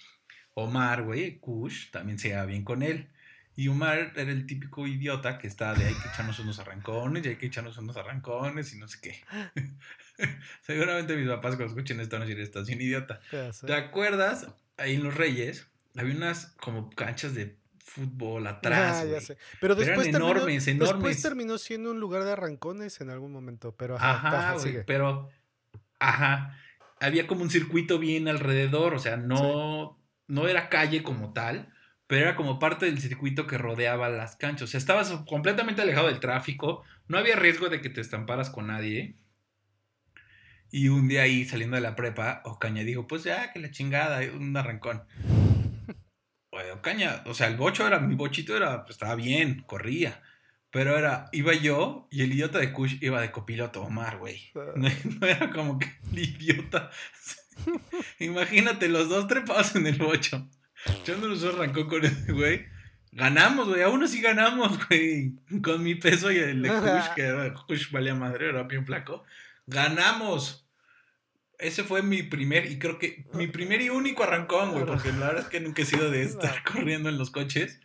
[0.53, 3.09] Omar, güey, Kush, también se llevaba bien con él.
[3.55, 7.29] Y Omar era el típico idiota que está de hay que echarnos unos arrancones y
[7.29, 9.21] hay que echarnos unos arrancones y no sé qué.
[10.61, 13.19] Seguramente mis papás cuando escuchen esto van a decir, estás bien idiota.
[13.29, 14.47] ¿Te acuerdas?
[14.77, 19.35] Ahí en Los Reyes había unas como canchas de fútbol atrás, Ah, ya sé.
[19.59, 21.21] Pero Pero después eran terminó, enormes, después enormes.
[21.21, 23.75] terminó siendo un lugar de arrancones en algún momento.
[23.75, 24.83] Pero ajá, Ajá, ajá, sigue.
[24.83, 25.29] pero
[25.99, 26.57] ajá,
[26.99, 31.73] había como un circuito bien alrededor, o sea, no no era calle como tal,
[32.07, 36.07] pero era como parte del circuito que rodeaba las canchas, o sea, estabas completamente alejado
[36.07, 39.17] del tráfico, no había riesgo de que te estamparas con nadie.
[40.73, 44.21] Y un día ahí saliendo de la prepa, Ocaña dijo, pues ya, que la chingada,
[44.33, 45.03] un arrancón.
[46.73, 50.21] Ocaña, o sea, el bocho era, mi bochito era, pues, estaba bien, corría.
[50.71, 54.51] Pero era, iba yo y el idiota de Kush iba de copiloto, Omar, güey.
[54.75, 56.89] No, no era como que el idiota.
[58.19, 60.47] Imagínate, los dos trepados en el bocho.
[60.85, 62.65] Echándonos un arrancón con ese güey.
[63.11, 63.81] Ganamos, güey.
[63.81, 65.35] Aún así ganamos, güey.
[65.61, 69.23] Con mi peso y el de Kush, que era, Kush valía madre, era bien flaco.
[69.67, 70.67] Ganamos.
[71.61, 74.85] Ese fue mi primer, y creo que mi primer y único arrancón, güey.
[74.85, 77.79] Porque la verdad es que nunca he sido de estar corriendo en los coches.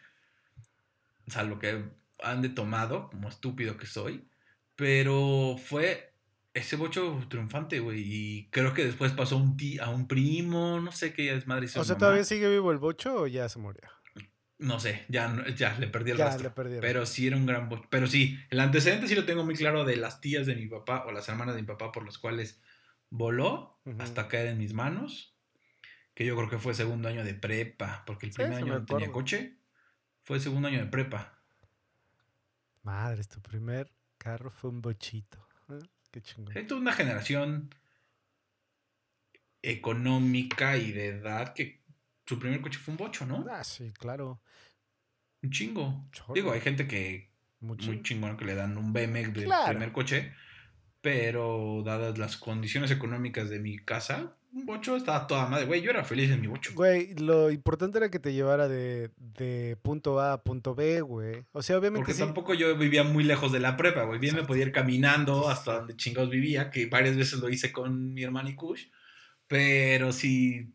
[1.28, 1.84] O sea, lo que
[2.22, 4.28] han de tomado, como estúpido que soy.
[4.76, 6.12] Pero fue
[6.54, 8.00] ese bocho triunfante, güey.
[8.04, 11.66] Y creo que después pasó un tí- a un primo, no sé qué es madre.
[11.66, 11.98] O sea, mamá.
[11.98, 13.82] ¿todavía sigue vivo el bocho o ya se murió?
[14.58, 16.44] No sé, ya, ya le perdí el Ya rastro.
[16.44, 16.80] le perdieron.
[16.80, 17.86] Pero sí era un gran bocho.
[17.90, 21.04] Pero sí, el antecedente sí lo tengo muy claro de las tías de mi papá
[21.06, 22.58] o las hermanas de mi papá por las cuales
[23.10, 25.32] voló hasta caer en mis manos.
[26.14, 28.86] Que yo creo que fue segundo año de prepa, porque el Sí, primer año no
[28.86, 29.58] tenía coche.
[30.22, 31.38] Fue segundo año de prepa.
[32.82, 35.46] Madres, tu primer carro fue un bochito.
[35.68, 35.78] ¿eh?
[36.10, 36.56] Qué chingón.
[36.56, 37.68] Hay toda una generación
[39.62, 41.82] económica y de edad que
[42.24, 43.44] su primer coche fue un bocho, ¿no?
[43.50, 44.40] Ah, sí, claro.
[45.42, 46.08] Un chingo.
[46.12, 46.34] Chorro.
[46.34, 47.86] Digo, hay gente que Mucho.
[47.88, 49.68] muy chingón que le dan un BMX del Claro.
[49.70, 50.32] primer coche,
[51.06, 55.64] pero dadas las condiciones económicas de mi casa, un bocho estaba toda madre.
[55.64, 56.72] Güey, yo era feliz en mi bocho.
[56.74, 61.44] Güey, lo importante era que te llevara de, de punto A a punto B, güey.
[61.52, 62.18] O sea, obviamente Porque sí.
[62.18, 64.18] tampoco yo vivía muy lejos de la prepa, güey.
[64.18, 68.12] Bien me podía ir caminando hasta donde chingados vivía, que varias veces lo hice con
[68.12, 68.86] mi hermano y Kush.
[69.46, 70.74] Pero sí,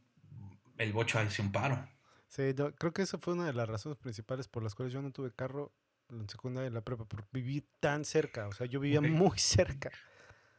[0.78, 1.90] el bocho hace un paro.
[2.30, 5.02] Sí, no, creo que esa fue una de las razones principales por las cuales yo
[5.02, 5.74] no tuve carro
[6.10, 8.48] en secundaria y la prepa, porque viví tan cerca.
[8.48, 9.92] O sea, yo vivía muy cerca.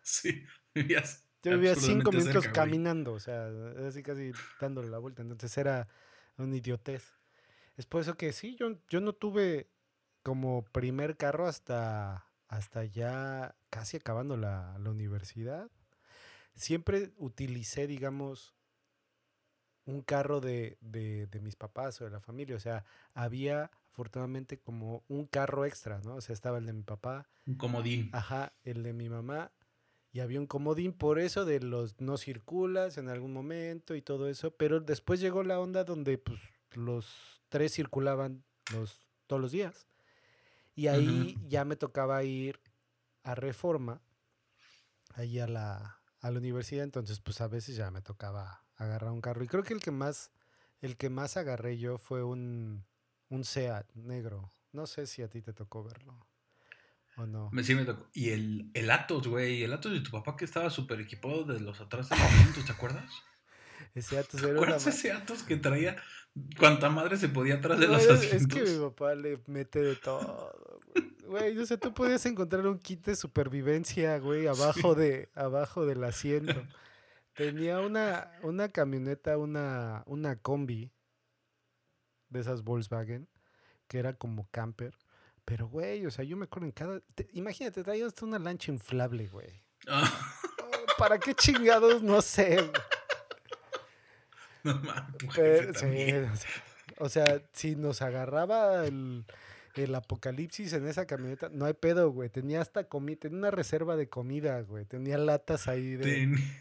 [0.04, 1.28] Sí, vivías.
[1.42, 3.48] Yo vivía cinco minutos cerca, caminando, o sea,
[3.86, 5.22] así casi dándole la vuelta.
[5.22, 5.88] Entonces era
[6.36, 7.12] una idiotez.
[7.76, 9.68] Es por eso que sí, yo, yo no tuve
[10.22, 15.70] como primer carro hasta, hasta ya casi acabando la, la universidad.
[16.54, 18.54] Siempre utilicé, digamos,
[19.84, 22.56] un carro de, de, de mis papás o de la familia.
[22.56, 22.84] O sea,
[23.14, 26.16] había afortunadamente como un carro extra, ¿no?
[26.16, 27.28] O sea, estaba el de mi papá.
[27.46, 28.10] Un comodín.
[28.12, 29.50] Ajá, el de mi mamá.
[30.12, 34.28] Y había un comodín por eso de los no circulas en algún momento y todo
[34.28, 34.54] eso.
[34.54, 36.38] Pero después llegó la onda donde pues
[36.72, 38.44] los tres circulaban
[38.74, 39.86] los, todos los días.
[40.74, 42.60] Y ahí ya me tocaba ir
[43.22, 44.02] a Reforma,
[45.14, 46.84] ahí a la, a la universidad.
[46.84, 49.42] Entonces, pues a veces ya me tocaba agarrar un carro.
[49.42, 50.30] Y creo que el que más,
[50.82, 52.84] el que más agarré yo fue un,
[53.30, 54.50] un SEAT negro.
[54.72, 56.26] No sé si a ti te tocó verlo
[57.16, 57.50] no.
[57.52, 58.08] Me, sí me tocó.
[58.12, 59.62] Y el, el Atos, güey.
[59.62, 62.72] El Atos de tu papá que estaba súper equipado de los atrás de los ¿te
[62.72, 63.12] acuerdas?
[63.94, 64.94] Ese Atos ¿Te era acuerdas una...
[64.94, 65.96] ese Atos que traía
[66.58, 68.32] cuanta madre se podía atrás de No, los asientos?
[68.32, 70.54] es que mi papá le mete de todo,
[70.94, 71.12] güey.
[71.24, 76.04] Güey, o sea, tú podías encontrar un kit de supervivencia, güey, abajo de, abajo del
[76.04, 76.66] asiento.
[77.34, 80.90] Tenía una, una camioneta, una, una combi
[82.28, 83.28] de esas Volkswagen,
[83.88, 84.94] que era como camper.
[85.44, 87.00] Pero, güey, o sea, yo me acuerdo en cada...
[87.14, 89.48] te- imagínate, traía hasta una lancha inflable, güey.
[89.88, 90.10] Ah,
[90.98, 92.02] ¿Para qué chingados?
[92.02, 92.70] No sé.
[94.62, 96.12] no mames, sí,
[96.98, 99.24] o sea, si nos agarraba el,
[99.74, 102.28] el apocalipsis en esa camioneta, no hay pedo, güey.
[102.28, 104.84] Tenía hasta comida, tenía una reserva de comida, güey.
[104.84, 106.58] Tenía latas ahí de Ten-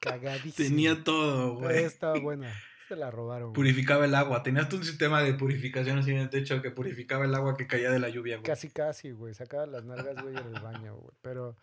[0.00, 0.68] cagadísimo.
[0.68, 1.84] tenía todo, güey.
[1.84, 2.52] Estaba buena.
[2.88, 3.48] Se la robaron.
[3.48, 3.54] güey.
[3.54, 4.42] Purificaba el agua.
[4.42, 7.66] Tenías tú un sistema de purificación así en el techo que purificaba el agua que
[7.66, 8.44] caía de la lluvia, güey.
[8.44, 9.34] Casi, casi, güey.
[9.34, 11.14] Sacaba las nalgas, güey, en el baño, güey.
[11.20, 11.56] Pero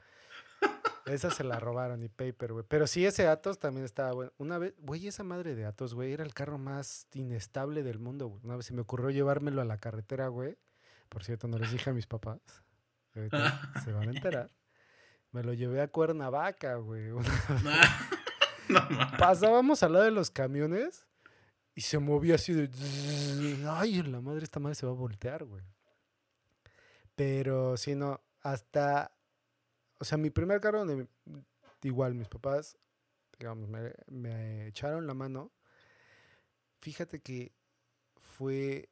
[1.05, 2.65] esa se la robaron y paper, güey.
[2.67, 4.31] Pero sí, ese Atos también estaba bueno.
[4.37, 8.27] Una vez, güey, esa madre de Atos, güey, era el carro más inestable del mundo,
[8.27, 8.41] güey.
[8.43, 10.57] Una vez se me ocurrió llevármelo a la carretera, güey.
[11.09, 12.39] Por cierto, no les dije a mis papás.
[13.83, 14.49] Se van a enterar.
[15.31, 17.11] Me lo llevé a Cuernavaca, güey.
[17.11, 17.29] Una-
[18.69, 18.79] no.
[19.19, 21.05] Pasábamos al lado de los camiones
[21.75, 22.69] y se movía así de...
[23.67, 25.63] Ay, la madre, esta madre se va a voltear, güey.
[27.15, 29.11] Pero sí, no, hasta...
[29.99, 31.07] O sea, mi primer carro, donde
[31.83, 32.77] igual mis papás,
[33.39, 35.51] digamos, me, me echaron la mano.
[36.81, 37.53] Fíjate que
[38.17, 38.89] fue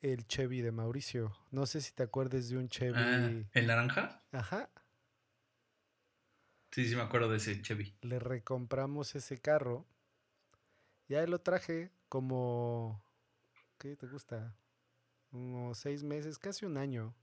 [0.00, 1.36] el Chevy de Mauricio.
[1.50, 2.94] No sé si te acuerdas de un Chevy...
[2.96, 4.22] Ah, ¿El naranja?
[4.32, 4.70] Ajá.
[6.72, 7.94] Sí, sí me acuerdo de ese Chevy.
[8.02, 9.86] le recompramos ese carro.
[11.10, 13.02] Ya lo traje como,
[13.78, 14.54] ¿qué te gusta?
[15.32, 17.16] Unos seis meses, casi un año.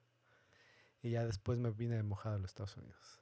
[1.01, 3.21] Y ya después me vine de mojado a los Estados Unidos.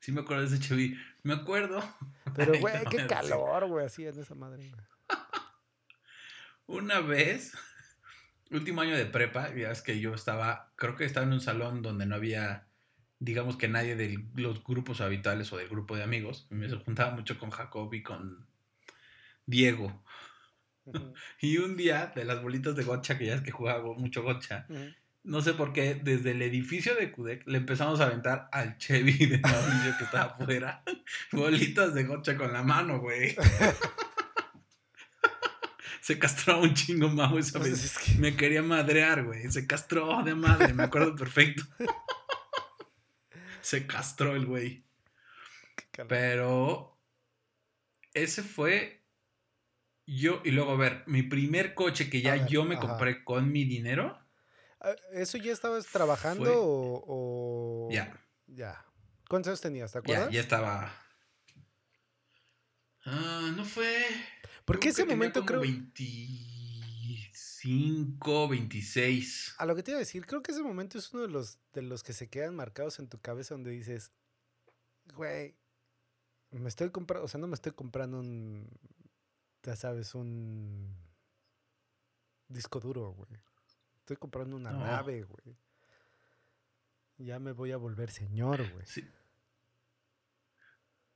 [0.00, 0.98] Sí me acuerdo de ese Chevy.
[1.22, 1.78] Me acuerdo.
[2.34, 4.72] Pero, güey, no, qué calor, güey, así en esa madre.
[6.66, 7.52] Una vez,
[8.50, 11.82] último año de prepa, ya es que yo estaba, creo que estaba en un salón
[11.82, 12.66] donde no había,
[13.18, 16.46] digamos que nadie de los grupos habituales o del grupo de amigos.
[16.48, 18.53] Me juntaba mucho con Jacob y con
[19.46, 20.02] Diego.
[21.40, 24.66] Y un día, de las bolitas de gocha, que ya es que jugaba mucho gocha,
[25.22, 29.12] no sé por qué, desde el edificio de Cudec le empezamos a aventar al Chevy
[29.26, 30.82] de Mauricio que estaba afuera
[31.32, 33.34] bolitas de gocha con la mano, güey.
[36.02, 37.84] Se castró un chingo Mau esa Pues vez.
[37.84, 39.50] es que- Me quería madrear, güey.
[39.50, 41.62] Se castró de madre, me acuerdo perfecto.
[43.62, 44.84] Se castró el güey.
[46.08, 47.00] Pero
[48.12, 49.03] ese fue
[50.06, 50.40] yo.
[50.44, 52.86] Y luego, a ver, mi primer coche que ya ver, yo me ajá.
[52.88, 54.18] compré con mi dinero.
[54.80, 58.18] Ah, ¿Eso ya estabas trabajando Fue- o, o- Ya.
[58.46, 58.84] Ya.
[59.28, 59.92] ¿Cuántos años tenías?
[59.92, 60.30] ¿Te acuerdas?
[60.30, 60.92] ya estaba.
[63.06, 64.04] Ah, no fue.
[64.64, 65.60] Porque creo ese momento como creo...
[65.60, 69.54] 25, 26.
[69.58, 71.58] A lo que te iba a decir, creo que ese momento es uno de los,
[71.72, 74.10] de los que se quedan marcados en tu cabeza donde dices,
[75.14, 75.54] güey,
[76.50, 78.68] me estoy comprando, o sea, no me estoy comprando un,
[79.64, 80.94] ya sabes, un
[82.48, 83.28] disco duro, güey.
[83.98, 84.80] Estoy comprando una No.
[84.80, 85.56] nave, güey.
[87.16, 88.86] Ya me voy a volver señor, güey.
[88.86, 89.08] Sí.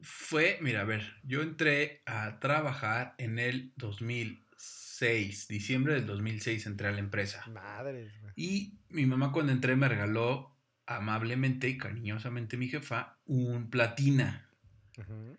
[0.00, 6.88] Fue, mira, a ver, yo entré a trabajar en el 2006, diciembre del 2006 entré
[6.88, 7.44] a la empresa.
[7.48, 8.32] Madres, güey.
[8.36, 10.56] Y mi mamá cuando entré me regaló
[10.86, 14.48] amablemente y cariñosamente mi jefa un platina.
[14.96, 15.36] Ujú.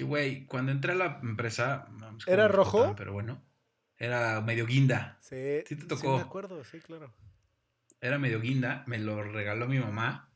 [0.00, 1.84] Que, güey, cuando entré a la empresa...
[1.90, 2.94] cómo ¿Era rojo?
[2.96, 3.44] Pero bueno,
[3.98, 5.18] era medio guinda.
[5.20, 5.36] Sí,
[5.66, 6.16] Sí te Sí, tocó.
[6.16, 7.12] me acuerdo, sí, claro.
[8.00, 10.32] Era medio guinda, me lo regaló mi mamá.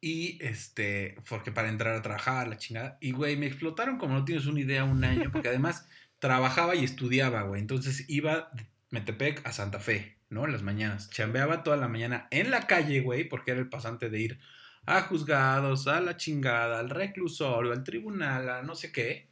[0.00, 2.98] Y este, porque para entrar a trabajar, la chingada.
[3.00, 5.86] Y, güey, me explotaron como no tienes una idea un año, porque además
[6.18, 7.60] trabajaba y estudiaba, güey.
[7.60, 10.46] Entonces iba de Metepec a Santa Fe, ¿no?
[10.46, 11.10] En las mañanas.
[11.10, 14.40] Chambeaba toda la mañana en la calle, güey, porque era el pasante de ir
[14.86, 19.30] a juzgados, a la chingada, al reclusorio, al tribunal, a no sé qué.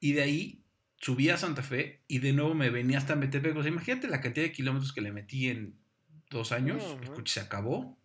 [0.00, 0.64] Y de ahí
[0.96, 3.56] subí a Santa Fe y de nuevo me venía hasta Metepec.
[3.56, 5.78] O sea, imagínate la cantidad de kilómetros que le metí en
[6.30, 6.96] dos años.
[7.02, 7.98] El coche se acabó.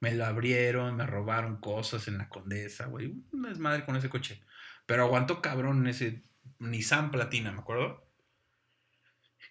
[0.00, 3.14] Me lo abrieron, me robaron cosas en la Condesa, güey.
[3.32, 4.42] Una desmadre con ese coche.
[4.84, 6.22] Pero aguantó cabrón ese
[6.58, 8.06] Nissan Platina, ¿me acuerdo?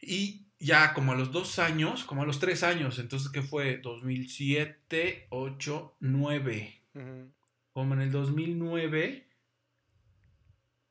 [0.01, 3.77] Y ya como a los dos años, como a los tres años, entonces, ¿qué fue?
[3.77, 6.81] 2007, 8, 9.
[7.73, 9.27] Como en el 2009,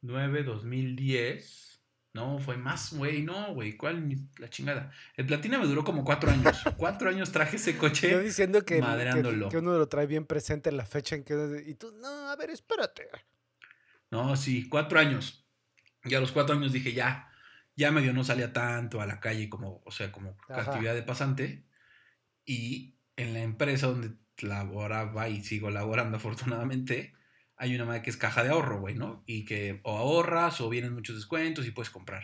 [0.02, 1.80] 9, 2010.
[2.12, 4.16] No, fue más, güey, no, güey, ¿cuál?
[4.38, 4.92] La chingada.
[5.16, 6.62] El Platina me duró como cuatro años.
[6.76, 8.08] cuatro años traje ese coche.
[8.08, 11.64] Yo diciendo que, que, que, uno lo trae bien presente en la fecha en que...
[11.66, 13.08] Y tú, no, a ver, espérate.
[14.12, 15.44] No, sí, cuatro años.
[16.04, 17.32] Y a los cuatro años dije, ya,
[17.76, 21.66] ya medio no salía tanto a la calle como, o sea, como actividad de pasante.
[22.44, 27.14] Y en la empresa donde laboraba y sigo laborando afortunadamente,
[27.56, 29.22] hay una madre que es caja de ahorro, güey, ¿no?
[29.26, 32.22] Y que o ahorras o vienen muchos descuentos y puedes comprar.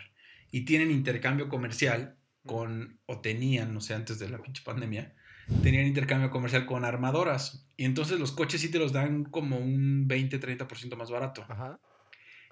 [0.51, 5.15] Y tienen intercambio comercial con, o tenían, no sé, antes de la pinche pandemia,
[5.63, 7.67] tenían intercambio comercial con armadoras.
[7.77, 11.45] Y entonces los coches sí te los dan como un 20-30% más barato.
[11.47, 11.79] Ajá.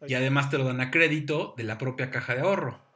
[0.07, 2.88] Y además te lo dan a crédito de la propia caja de ahorro.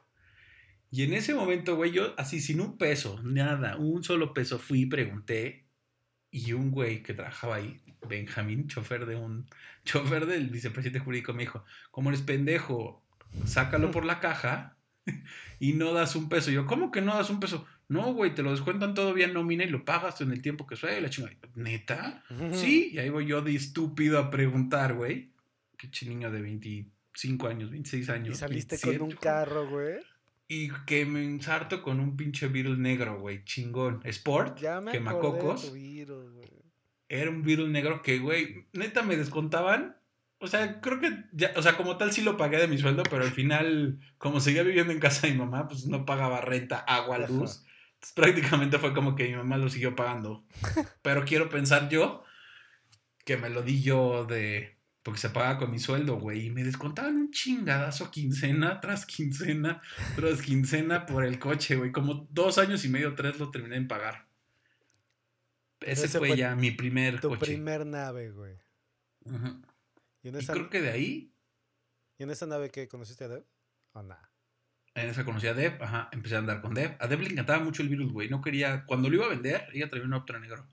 [0.94, 4.82] Y en ese momento, güey, yo así sin un peso, nada, un solo peso, fui
[4.82, 5.64] y pregunté.
[6.30, 9.48] Y un güey que trabajaba ahí, Benjamín, chofer de un,
[9.84, 13.02] chofer del vicepresidente jurídico, me dijo, como eres pendejo,
[13.44, 14.76] sácalo por la caja
[15.58, 16.52] y no das un peso.
[16.52, 17.66] yo, ¿cómo que no das un peso?
[17.88, 20.76] No, güey, te lo descuentan todavía en nómina y lo pagas en el tiempo que
[20.76, 21.34] suele la chingada.
[21.56, 22.22] ¿Neta?
[22.52, 25.32] Sí, y ahí voy yo de estúpido a preguntar, güey.
[25.76, 28.36] Qué niño de 25 años, 26 años.
[28.36, 30.13] Y saliste con un carro, güey.
[30.46, 34.00] Y que me ensarto con un pinche Beetle negro, güey, chingón.
[34.04, 35.72] Sport, ya me quemacocos.
[37.08, 39.96] Era un Beetle negro que, güey, neta me descontaban.
[40.38, 43.02] O sea, creo que ya, o sea, como tal sí lo pagué de mi sueldo,
[43.04, 46.78] pero al final, como seguía viviendo en casa de mi mamá, pues no pagaba renta,
[46.78, 47.30] agua, luz.
[47.30, 47.64] Entonces,
[48.14, 50.44] prácticamente fue como que mi mamá lo siguió pagando.
[51.02, 52.22] Pero quiero pensar yo
[53.24, 56.64] que me lo di yo de, porque se pagaba con mi sueldo, güey, y me
[56.64, 59.82] descontaban un chingadazo quincena tras quincena
[60.16, 61.92] tras quincena por el coche, güey.
[61.92, 64.26] Como dos años y medio, tres lo terminé en pagar.
[65.80, 68.56] Ese, fue, ya mi primer tu primer nave, güey.
[70.22, 70.54] ¿Y, en esa...
[70.54, 71.34] creo que de ahí.
[72.16, 73.44] ¿Y en esa nave que conociste a Deb?
[73.92, 74.32] ¿O nada?
[74.94, 76.96] En esa conocí a Deb, ajá, empecé a andar con Deb.
[76.98, 78.30] A Deb le encantaba mucho el virus, güey.
[78.30, 80.66] No quería, cuando lo iba a vender, ella traía un Optra negro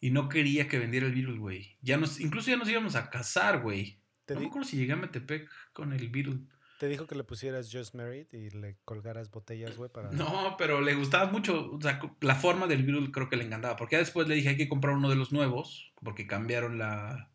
[0.00, 1.76] y no quería que vendiera el virus, güey.
[1.82, 4.00] Ya nos, incluso ya nos íbamos a casar, güey.
[4.28, 6.38] No me acuerdo si llegué a Metepec con el virus.
[6.78, 10.10] Te dijo que le pusieras Just Married y le colgaras botellas, güey, para...
[10.10, 13.76] No, pero le gustaba mucho, o sea, la forma del virus creo que le encantaba,
[13.76, 17.30] porque ya después le dije hay que comprar uno de los nuevos, porque cambiaron la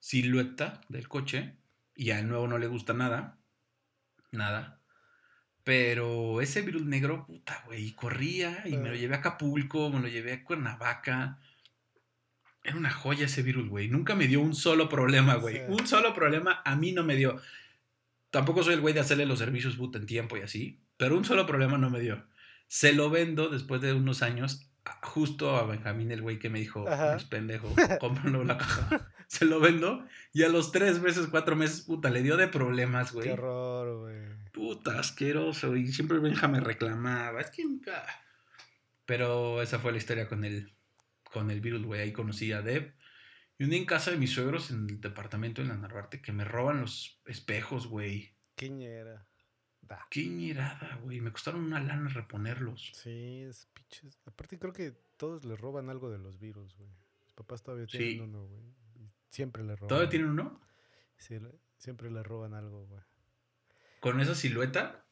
[0.00, 1.56] silueta del coche,
[1.96, 3.38] y al nuevo no le gusta nada,
[4.32, 4.80] nada.
[5.62, 10.08] Pero ese virus negro, puta, güey, corría y me lo llevé a Acapulco, me lo
[10.08, 11.40] llevé a Cuernavaca,
[12.64, 13.88] era una joya ese virus, güey.
[13.88, 15.60] Nunca me dio un solo problema, güey.
[15.68, 17.36] Un solo problema a mí no me dio.
[18.30, 21.24] Tampoco soy el güey de hacerle los servicios boot en tiempo y así, pero un
[21.24, 22.26] solo problema no me dio.
[22.66, 24.70] Se lo vendo después de unos años,
[25.02, 29.10] justo a Benjamín, el güey que me dijo, es pendejo, cómpralo la caja.
[29.26, 33.12] Se lo vendo y a los tres meses, cuatro meses, puta, le dio de problemas,
[33.12, 33.26] güey.
[33.26, 34.50] Qué horror, güey.
[34.52, 35.74] Puta, asqueroso.
[35.76, 37.40] Y siempre Benja me reclamaba.
[37.40, 37.64] Es que.
[39.06, 40.73] Pero esa fue la historia con él
[41.34, 42.00] con el virus, güey.
[42.00, 42.94] Ahí conocí a Deb.
[43.58, 46.32] Y un día en casa de mis suegros en el departamento en la Narvarte que
[46.32, 48.32] me roban los espejos, güey.
[48.54, 49.26] Qué ñera.
[49.82, 50.06] Da.
[50.10, 51.20] Qué ñerada, güey.
[51.20, 52.92] Me costaron una lana reponerlos.
[52.94, 54.20] Sí, es piches.
[54.26, 56.90] Aparte creo que todos le roban algo de los virus, güey.
[57.24, 58.62] Mis papás todavía tienen uno, güey.
[59.28, 59.88] Siempre le roban.
[59.88, 60.60] ¿Todavía tienen uno?
[61.18, 61.38] Sí,
[61.78, 63.02] siempre le roban algo, güey.
[63.98, 65.04] ¿Con esa silueta?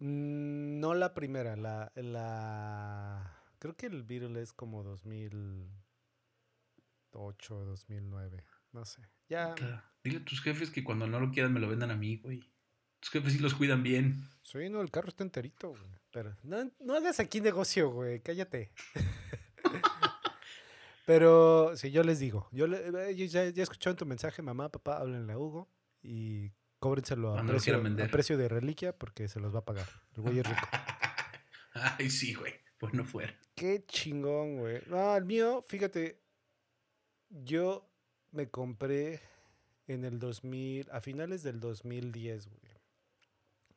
[0.00, 8.44] Mm, no la primera, la, la Creo que el Beatle es como 2008, 2009.
[8.72, 9.02] No sé.
[9.28, 9.54] Ya.
[10.02, 12.50] Dile a tus jefes que cuando no lo quieran me lo vendan a mí, güey.
[12.98, 14.28] Tus jefes sí los cuidan bien.
[14.42, 15.84] Sí, no, el carro está enterito, güey.
[16.10, 18.18] Pero no, no hagas aquí negocio, güey.
[18.18, 18.72] Cállate.
[21.06, 25.34] Pero si yo les digo, yo eh, ya, ya escucharon tu mensaje, mamá, papá, háblenle
[25.34, 25.70] a Hugo
[26.02, 26.50] y
[26.80, 29.86] cóbrenselo a, precio, a precio de reliquia porque se los va a pagar.
[30.16, 30.66] El güey es rico.
[31.74, 32.61] Ay, sí, güey.
[32.82, 33.32] Pues no fuera.
[33.54, 34.82] Qué chingón, güey.
[34.88, 36.20] No, el mío, fíjate,
[37.28, 37.88] yo
[38.32, 39.20] me compré
[39.86, 42.72] en el 2000, a finales del 2010, güey.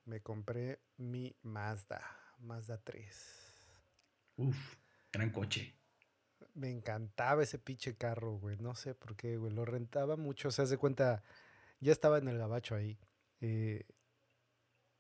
[0.06, 2.02] Me compré mi Mazda,
[2.40, 3.68] Mazda 3.
[4.38, 4.58] Uf,
[5.14, 5.76] gran coche.
[6.56, 8.58] Me encantaba ese pinche carro, güey.
[8.58, 9.54] No sé por qué, güey.
[9.54, 10.48] Lo rentaba mucho.
[10.48, 11.22] O sea, se cuenta,
[11.80, 12.98] ya estaba en el gabacho ahí.
[13.40, 13.84] Eh,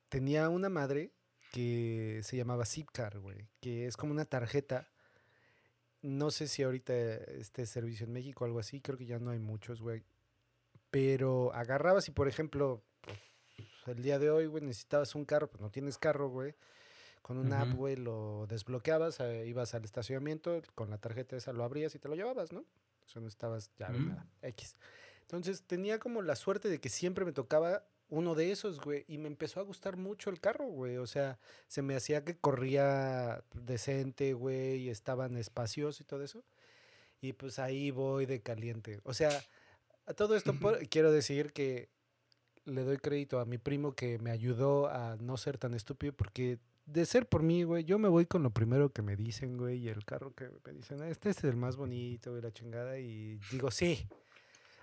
[0.09, 1.14] tenía una madre
[1.55, 4.89] que se llamaba Zipcar, güey, que es como una tarjeta.
[6.01, 9.31] No sé si ahorita este servicio en México o algo así, creo que ya no
[9.31, 10.03] hay muchos, güey.
[10.91, 12.83] Pero agarrabas y, por ejemplo,
[13.85, 16.55] el día de hoy, güey, necesitabas un carro, pues no tienes carro, güey.
[17.21, 17.77] Con una app, Ujú.
[17.77, 22.09] güey, lo desbloqueabas, eh, ibas al estacionamiento, con la tarjeta esa lo abrías y te
[22.09, 22.59] lo llevabas, ¿no?
[23.05, 24.07] O sea, no estabas Mm.
[24.09, 24.75] nada, X.
[25.21, 29.17] Entonces tenía como la suerte de que siempre me tocaba uno de esos, güey, y
[29.17, 30.97] me empezó a gustar mucho el carro, güey.
[30.97, 36.43] O sea, se me hacía que corría decente, güey, y estaban espaciosos y todo eso.
[37.21, 38.99] Y pues ahí voy de caliente.
[39.03, 39.29] O sea,
[40.05, 41.89] a todo esto por- quiero decir que
[42.65, 46.59] le doy crédito a mi primo que me ayudó a no ser tan estúpido porque
[46.85, 49.79] de ser por mí, güey, yo me voy con lo primero que me dicen, güey,
[49.79, 52.99] y el carro que me dicen, "Ah, este es el más bonito, güey, la chingada,
[52.99, 54.07] y digo, sí.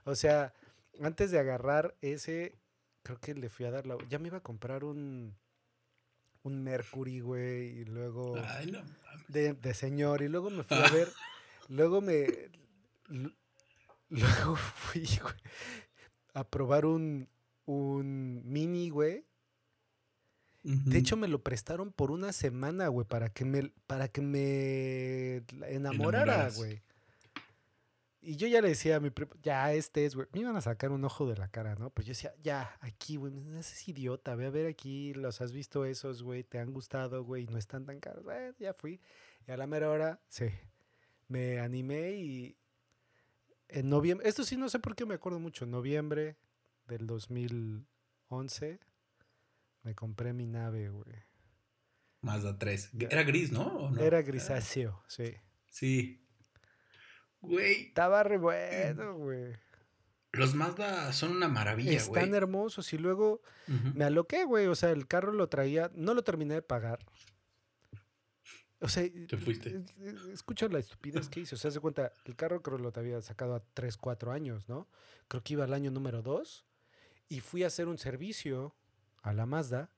[0.05, 0.53] O sea,
[1.01, 2.57] antes de agarrar ese,
[3.03, 3.97] creo que le fui a dar la...
[4.09, 5.37] Ya me iba a comprar un,
[6.43, 8.83] un Mercury, güey, y luego Ay, no.
[9.29, 10.23] de, de señor.
[10.23, 11.09] Y luego me fui a ver.
[11.69, 12.27] luego me.
[14.09, 15.35] Luego fui, güey,
[16.35, 17.29] a probar un,
[17.67, 19.25] un mini, güey.
[20.65, 25.43] De hecho, me lo prestaron por una semana, güey, para que me, para que me
[25.67, 26.81] enamorara, güey.
[28.25, 30.29] Y yo ya le decía a mi primo, ya este es, güey.
[30.33, 31.91] Me iban a sacar un ojo de la cara, ¿no?
[31.91, 35.53] Pues yo decía, ya, aquí, güey, no seas idiota, ve a ver aquí, los has
[35.53, 38.23] visto esos, güey, te han gustado, güey, y no están tan caros.
[38.23, 39.01] Bueno, ya fui.
[39.47, 40.47] Y a la mera hora, sí,
[41.27, 42.57] me animé y
[43.69, 46.37] en noviembre, esto sí no sé por qué me acuerdo mucho, en noviembre
[46.87, 48.79] del 2011
[49.83, 51.17] me compré mi nave, güey.
[52.21, 52.91] Mazda 3.
[52.93, 53.09] Ya.
[53.09, 53.67] Era gris, ¿no?
[53.67, 54.01] ¿O no?
[54.01, 55.35] Era grisáceo, sí.
[55.67, 56.25] Sí.
[57.43, 59.53] Güey, Estaba re bueno, güey.
[60.33, 61.97] los Mazda son una maravilla, güey.
[62.23, 63.43] Están hermosos y luego
[63.95, 64.67] me aloqué, güey.
[64.67, 67.01] O sea, el carro lo traía, no lo terminé de pagar.
[68.81, 69.71] O sea, Te fuiste.
[69.71, 71.55] eh, eh, escucha la estupidez que hice.
[71.55, 74.89] O sea, se cuenta, el carro creo lo había sacado a 3, 4 años, ¿no?
[75.29, 76.65] Creo que iba al año número 2
[77.29, 78.75] y fui a hacer un servicio
[79.23, 79.91] a la Mazda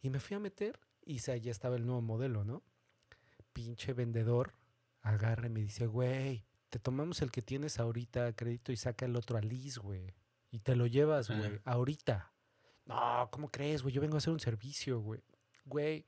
[0.00, 2.62] y me fui a meter y ya estaba el nuevo modelo, ¿no?
[3.52, 4.54] Pinche vendedor
[5.02, 9.06] agarra y me dice, güey, te tomamos el que tienes ahorita a crédito y saca
[9.06, 10.14] el otro a lis, güey.
[10.50, 12.32] Y te lo llevas, güey, ahorita.
[12.86, 13.94] No, ¿cómo crees, güey?
[13.94, 15.22] Yo vengo a hacer un servicio, güey.
[15.66, 16.06] Güey,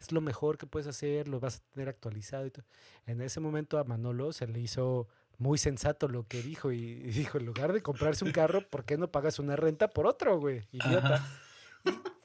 [0.00, 2.64] es lo mejor que puedes hacer, lo vas a tener actualizado y todo.
[3.06, 5.06] En ese momento a Manolo se le hizo
[5.38, 8.84] muy sensato lo que dijo y, y dijo, en lugar de comprarse un carro, ¿por
[8.84, 10.66] qué no pagas una renta por otro, güey?
[10.72, 11.24] Idiota.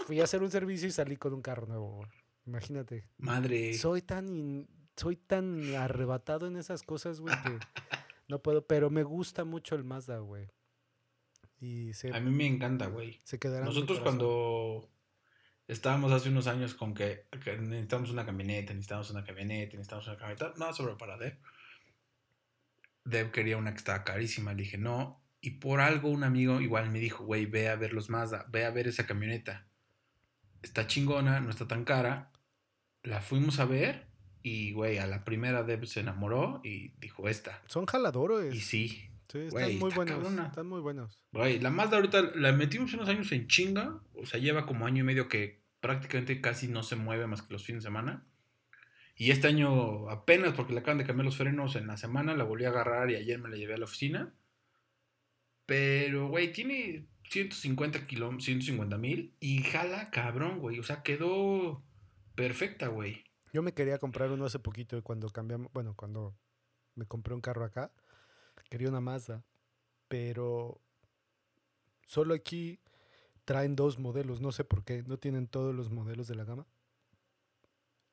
[0.05, 2.09] Fui a hacer un servicio y salí con un carro nuevo, güey.
[2.45, 3.07] Imagínate.
[3.17, 3.73] Madre.
[3.73, 4.67] Soy tan in-
[4.97, 7.59] soy tan arrebatado en esas cosas, güey, que
[8.27, 10.49] no puedo, pero me gusta mucho el Mazda, güey.
[11.59, 13.19] Y se, A mí me encanta, güey.
[13.23, 14.89] se Nosotros cuando
[15.67, 20.17] estábamos hace unos años con que, que necesitamos una camioneta, necesitamos una camioneta, necesitamos una
[20.17, 21.37] camioneta, nada sobre para Dev.
[23.05, 25.23] Dev quería una que estaba carísima, le dije no.
[25.39, 28.65] Y por algo un amigo igual me dijo, güey, ve a ver los Mazda, ve
[28.65, 29.67] a ver esa camioneta.
[30.61, 32.31] Está chingona, no está tan cara.
[33.03, 34.07] La fuimos a ver
[34.43, 37.61] y, güey, a la primera se enamoró y dijo esta.
[37.67, 38.53] Son jaladores.
[38.55, 40.15] Y sí, Sí, están güey, muy está buenos.
[40.15, 40.47] cabrona.
[40.47, 41.19] Están muy buenos.
[41.33, 43.99] Güey, la Mazda ahorita la metimos unos años en chinga.
[44.13, 47.51] O sea, lleva como año y medio que prácticamente casi no se mueve más que
[47.53, 48.25] los fines de semana.
[49.17, 52.43] Y este año apenas, porque le acaban de cambiar los frenos en la semana, la
[52.45, 54.33] volví a agarrar y ayer me la llevé a la oficina.
[55.65, 60.79] Pero, güey, tiene 150 kilómetros, 150 mil y jala cabrón, güey.
[60.79, 61.83] O sea, quedó
[62.35, 63.23] perfecta, güey.
[63.53, 66.35] Yo me quería comprar uno hace poquito cuando cambiamos, bueno, cuando
[66.95, 67.91] me compré un carro acá,
[68.69, 69.43] quería una Mazda,
[70.07, 70.81] pero
[72.05, 72.79] solo aquí
[73.45, 76.67] traen dos modelos, no sé por qué, no tienen todos los modelos de la gama.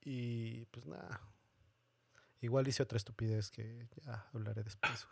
[0.03, 1.21] Y pues nada,
[2.41, 5.07] igual hice otra estupidez que ya hablaré después.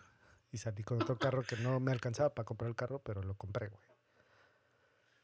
[0.52, 3.34] Y salí con otro carro que no me alcanzaba para comprar el carro, pero lo
[3.34, 3.82] compré, güey.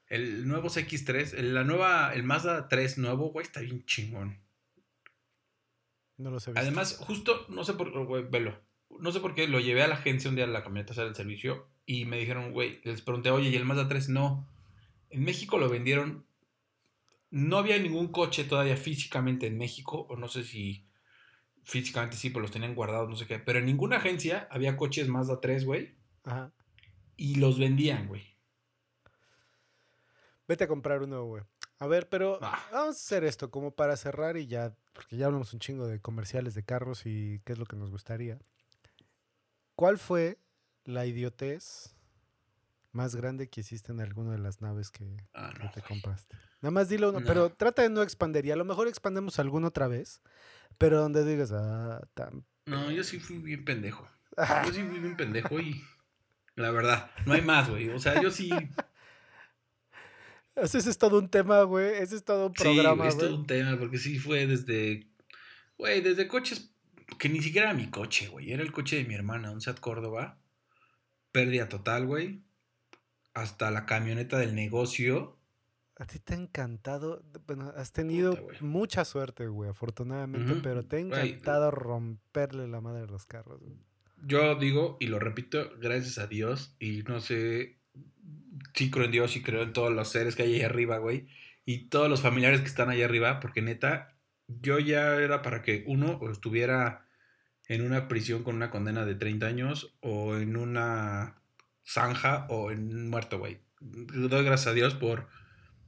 [0.06, 4.40] El nuevo CX3, el- la nueva, el Mazda 3 nuevo, güey, está bien chingón.
[6.18, 6.52] No he visto.
[6.54, 8.60] Además, justo, no sé por güey, velo.
[9.00, 10.94] No sé por qué lo llevé a la agencia un día a la camioneta a
[10.94, 14.10] hacer el servicio y me dijeron, güey, les pregunté, oye, ¿y el Mazda 3?
[14.10, 14.46] No.
[15.10, 16.26] En México lo vendieron.
[17.30, 20.86] No había ningún coche todavía físicamente en México, o no sé si
[21.62, 23.38] físicamente sí, pero los tenían guardados, no sé qué.
[23.38, 25.94] Pero en ninguna agencia había coches Mazda 3, güey,
[26.24, 26.52] Ajá.
[27.16, 28.22] y los vendían, güey.
[30.48, 31.42] Vete a comprar uno, güey.
[31.80, 32.58] A ver, pero Ah.
[32.72, 36.00] vamos a hacer esto como para cerrar y ya, porque ya hablamos un chingo de
[36.00, 38.38] comerciales de carros y qué es lo que nos gustaría.
[39.76, 40.38] ¿Cuál fue
[40.84, 41.94] la idiotez
[42.92, 45.70] más grande que hiciste en alguna de las naves que, Ah, que no.
[45.70, 46.36] te compraste.
[46.62, 47.26] Nada más dilo uno, No.
[47.26, 48.44] pero trata de no expandir.
[48.46, 50.20] Y a lo mejor expandemos alguna otra vez,
[50.78, 52.44] pero donde digas, ah, tan...
[52.66, 54.08] No, yo sí fui bien pendejo.
[54.66, 55.82] Yo sí fui bien pendejo y.
[56.54, 57.88] La verdad, no hay más, güey.
[57.90, 58.50] O sea, yo sí.
[60.62, 61.94] Ese es todo un tema, güey.
[61.94, 65.06] Ese es todo un Sí, programa, es todo un tema, porque sí fue desde.
[65.76, 66.72] Güey, desde coches.
[67.18, 68.52] Que ni siquiera era mi coche, güey.
[68.52, 70.38] Era el coche de mi hermana, un Seat Córdoba.
[71.32, 72.42] Pérdida total, güey.
[73.34, 75.36] Hasta la camioneta del negocio.
[75.96, 80.96] A ti te ha encantado, bueno, has tenido Puta, mucha suerte, güey, afortunadamente, pero te
[80.96, 83.60] ha Güey, encantado romperle la madre a los carros.
[83.60, 83.74] güey.
[84.24, 87.77] Yo digo, y lo repito, gracias a Dios, y no sé,
[88.74, 91.26] sí creo en Dios y creo en todos los seres que hay ahí arriba, güey,
[91.64, 94.14] y todos los familiares que están allá arriba, porque neta,
[94.46, 97.06] yo ya era para que uno estuviera
[97.68, 101.42] en una prisión con una condena de 30 años, o en una
[101.84, 103.58] zanja, o en muerto, güey.
[103.80, 105.28] Doy gracias a Dios por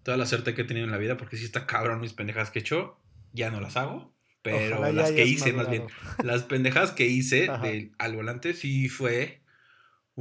[0.02, 2.50] toda la suerte que he tenido en la vida, porque si está cabrón mis pendejas
[2.50, 2.98] que he hecho,
[3.32, 4.14] ya no las hago.
[4.42, 5.84] Pero Ojalá las que hice, más bien,
[6.22, 9.39] las pendejadas que hice de- al volante sí fue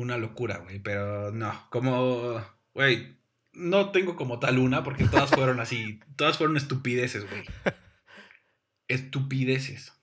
[0.01, 0.79] una locura, güey.
[0.79, 2.43] Pero no, como,
[2.73, 3.17] güey,
[3.53, 7.43] no tengo como tal una porque todas fueron así, todas fueron estupideces, güey.
[8.87, 9.93] Estupideces.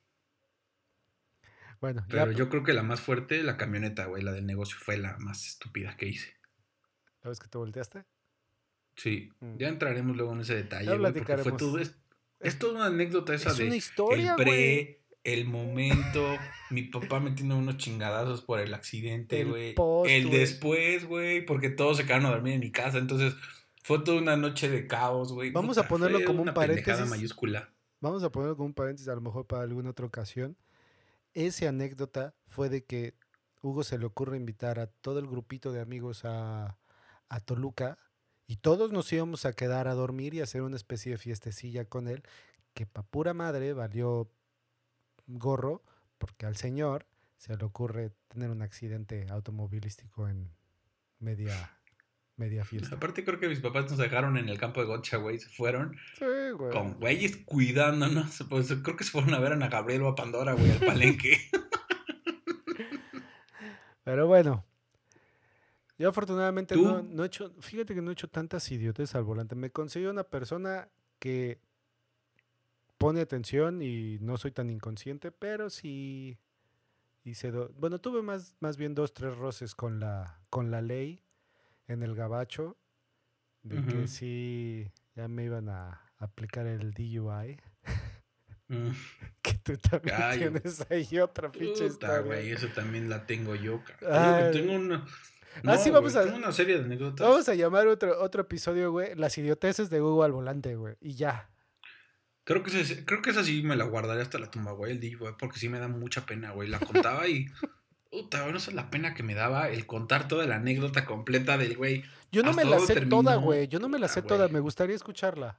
[1.80, 4.76] Bueno, ya, Pero yo creo que la más fuerte, la camioneta, güey, la del negocio,
[4.80, 6.34] fue la más estúpida que hice.
[7.22, 8.05] ¿la vez que te volteaste?
[8.94, 9.57] Sí, Mm.
[9.59, 11.99] ya entraremos luego en ese detalle, güey, porque fue todo, es,
[12.40, 15.05] es toda una anécdota esa Es de una historia, el pre, güey.
[15.27, 16.24] El momento,
[16.70, 19.74] mi papá metiendo unos chingadazos por el accidente, El güey.
[19.74, 23.35] post, El después, güey, porque todos se quedaron a dormir en mi casa, entonces
[23.83, 25.51] fue toda una noche de caos, güey.
[25.51, 27.09] Vamos a ponerlo como un paréntesis.
[27.09, 27.68] mayúscula.
[28.01, 30.57] Vamos a ponerlo como un paréntesis, a lo mejor para alguna otra ocasión.
[31.35, 33.14] Esa anécdota fue de que
[33.62, 36.79] Hugo se le ocurre invitar a todo el grupito de amigos a,
[37.29, 37.99] a Toluca
[38.47, 42.07] y todos nos íbamos a quedar a dormir y hacer una especie de fiestecilla con
[42.07, 42.22] él,
[42.74, 44.31] que pa' pura madre valió
[45.27, 45.83] gorro,
[46.18, 47.07] porque al señor
[47.37, 50.51] se le ocurre tener un accidente automovilístico en
[51.18, 51.79] media,
[52.37, 52.97] media fiesta.
[52.97, 55.97] Aparte creo que mis papás nos dejaron en el campo de Gocha, güey, se fueron
[56.18, 56.24] Sí,
[56.57, 56.72] güey.
[56.72, 58.43] con güeyes cuidándonos.
[58.49, 60.79] Pues creo que se fueron a ver a Ana Gabriel o a Pandora, güey, al
[60.81, 61.37] palenque.
[64.05, 64.64] Pero bueno.
[65.99, 69.55] Yo afortunadamente no, no he hecho, fíjate que no he hecho tantas idiotes al volante.
[69.55, 71.59] Me conseguí una persona que
[72.99, 76.38] pone atención y no soy tan inconsciente, pero sí
[77.24, 81.22] hice do- bueno, tuve más, más bien dos, tres roces con la, con la ley
[81.88, 82.76] en el gabacho,
[83.62, 87.59] de que sí ya me iban a aplicar el DUI,
[88.68, 88.88] Mm.
[89.42, 91.88] que tú también Ay, tienes ahí otra pinche
[92.24, 94.53] güey, eso también la tengo yo, cabrón.
[94.53, 95.07] Tengo una.
[95.64, 97.26] Ah, sí, vamos a- Tengo una serie de anécdotas.
[97.28, 101.14] Vamos a llamar otro, otro episodio, güey, las idioteces de Hugo al volante, güey, y
[101.14, 101.49] ya.
[102.47, 105.01] Creo que, ese- creo que esa sí me la guardaré hasta la tumba, güey, el
[105.01, 106.68] DJ, güey, porque sí me da mucha pena, güey.
[106.68, 107.47] La contaba y.
[108.11, 111.59] Puta, güey, no sé la pena que me daba el contar toda la anécdota completa
[111.59, 112.05] del güey.
[112.32, 113.68] Yo no me la sé toda, güey.
[113.68, 114.44] Yo no me la sé toda.
[114.44, 114.53] güey.
[114.55, 115.59] Me gustaría escucharla.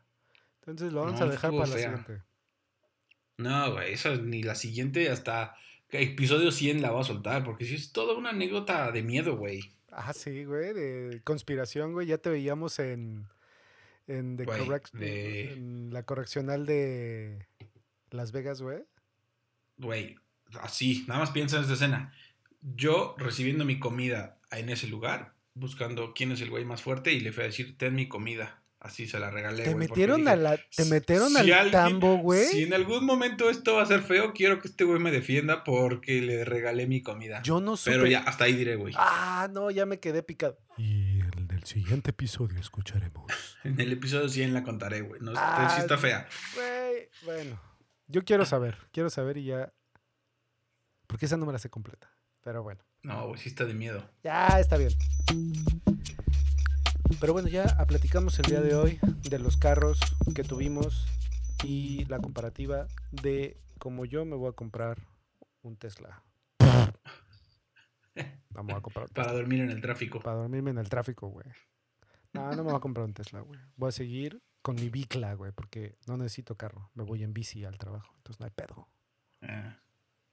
[0.61, 2.21] Entonces lo vamos No, a dejar para la siguiente.
[3.37, 5.55] No, güey, esa ni la siguiente hasta
[5.89, 9.73] episodio 100 la voy a soltar, porque sí es toda una anécdota de miedo, güey.
[9.91, 12.07] Ah, sí, güey, de conspiración, güey.
[12.07, 13.27] Ya te veíamos en,
[14.07, 17.45] en, the Güey, correct- de- en la correccional de
[18.11, 18.83] Las Vegas, güey.
[19.77, 20.15] Güey,
[20.61, 22.13] así, nada más piensa en esta escena.
[22.75, 27.19] Yo recibiendo mi comida en ese lugar, buscando quién es el güey más fuerte, y
[27.19, 28.61] le fui a decir, ten mi comida.
[28.79, 29.63] Así se la regalé.
[29.63, 32.45] Te metieron, dije, a la, te "Si- metieron si al alguien- tambo, güey.
[32.45, 35.63] Si en algún momento esto va a ser feo, quiero que este güey me defienda
[35.63, 37.41] porque le regalé mi comida.
[37.41, 37.91] Yo no supe.
[37.91, 38.93] Pero ya, hasta ahí diré, güey.
[38.95, 40.59] Ah, no, ya me quedé picado.
[40.77, 41.16] Y
[41.67, 43.25] siguiente episodio escucharemos.
[43.63, 45.19] En el episodio 100 la contaré, güey.
[45.21, 46.27] No, Ah, sí está fea.
[46.55, 47.59] Güey, bueno.
[48.07, 49.73] Yo quiero saber, quiero saber y ya.
[51.07, 52.09] Porque esa no me la sé completa.
[52.41, 52.81] Pero bueno.
[53.03, 54.09] No, güey, sí está de miedo.
[54.23, 54.91] Ya está bien.
[57.19, 58.99] Pero bueno, ya platicamos el día de hoy
[59.29, 59.99] de los carros
[60.33, 61.05] que tuvimos
[61.63, 64.99] y la comparativa de cómo yo me voy a comprar
[65.63, 66.23] un Tesla.
[68.57, 70.19] Vamos a comprar un Para dormir en el tráfico.
[70.19, 71.45] Para dormirme en el tráfico, güey.
[72.33, 73.59] No, no me voy a comprar un Tesla, güey.
[73.77, 76.91] Voy a seguir con mi bicla, güey, porque no necesito carro.
[76.93, 78.89] Me voy en bici al trabajo, entonces no hay pedo.
[79.41, 79.77] Ah,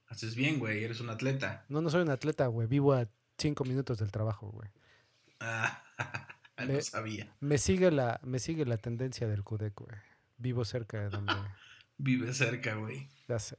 [0.07, 0.83] haces bien, güey.
[0.83, 1.65] Eres un atleta.
[1.69, 2.67] No, no soy un atleta, güey.
[2.67, 3.07] Vivo a
[3.37, 4.69] cinco minutos del trabajo, güey.
[5.39, 5.83] Ah,
[6.59, 7.33] no Me- sabía.
[7.39, 9.97] Me sigue la, me sigue la tendencia del CUDEC, güey.
[10.37, 11.33] Vivo cerca de donde,
[11.97, 13.07] Vive cerca, güey.
[13.27, 13.55] ya sé.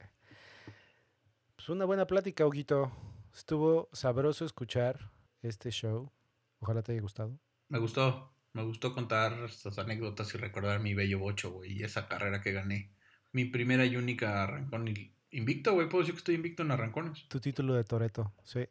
[1.55, 2.91] Pues una buena plática, Huguito.
[3.37, 5.11] Estuvo sabroso escuchar
[5.43, 6.11] este show.
[6.59, 7.39] Ojalá te haya gustado.
[7.69, 12.07] Me gustó, me gustó contar estas anécdotas y recordar mi bello bocho, güey, y esa
[12.07, 12.89] carrera que gané.
[13.33, 14.91] Mi primera y única arrancón
[15.29, 17.27] invicto, güey, puedo decir que estoy invicto en arrancones.
[17.27, 18.67] Tu título de Toreto, sí.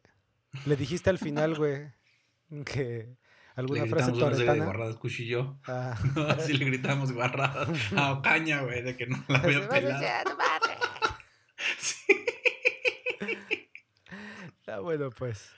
[0.65, 1.93] Le dijiste al final, güey,
[2.65, 3.15] que
[3.55, 4.53] alguna le frase toretana.
[4.53, 5.59] de guarradas, cuchillo.
[5.65, 5.97] Ah.
[6.37, 9.97] así le gritamos guarradas a Ocaña, güey, de que no la había pelado.
[9.97, 10.05] sí.
[14.77, 15.49] Ah, bueno, pues.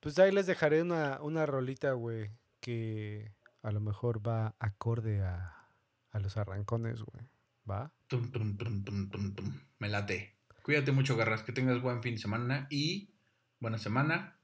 [0.00, 2.30] Pues ahí les dejaré una, una rolita, güey,
[2.60, 5.68] que a lo mejor va acorde a,
[6.10, 7.26] a los arrancones, güey.
[7.68, 7.92] ¿Va?
[8.06, 10.38] Tum, tum, tum, Me late.
[10.62, 11.42] Cuídate mucho, Garras.
[11.42, 13.10] Que tengas buen fin de semana y
[13.60, 14.38] buena semana.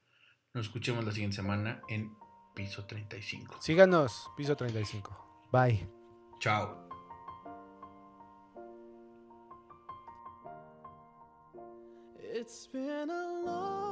[0.53, 2.15] Nos escuchemos la siguiente semana en
[2.55, 3.63] Piso 35.
[3.63, 5.49] Síganos, Piso 35.
[5.51, 5.89] Bye.
[6.39, 6.87] Chao.
[12.35, 13.92] It's been a long day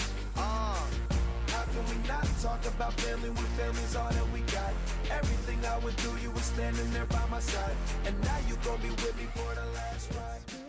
[1.81, 4.73] Can we not talk about family when family's all that we got?
[5.09, 7.75] Everything I would do, you were standing there by my side.
[8.05, 10.60] And now you gon' be with me for the last ride.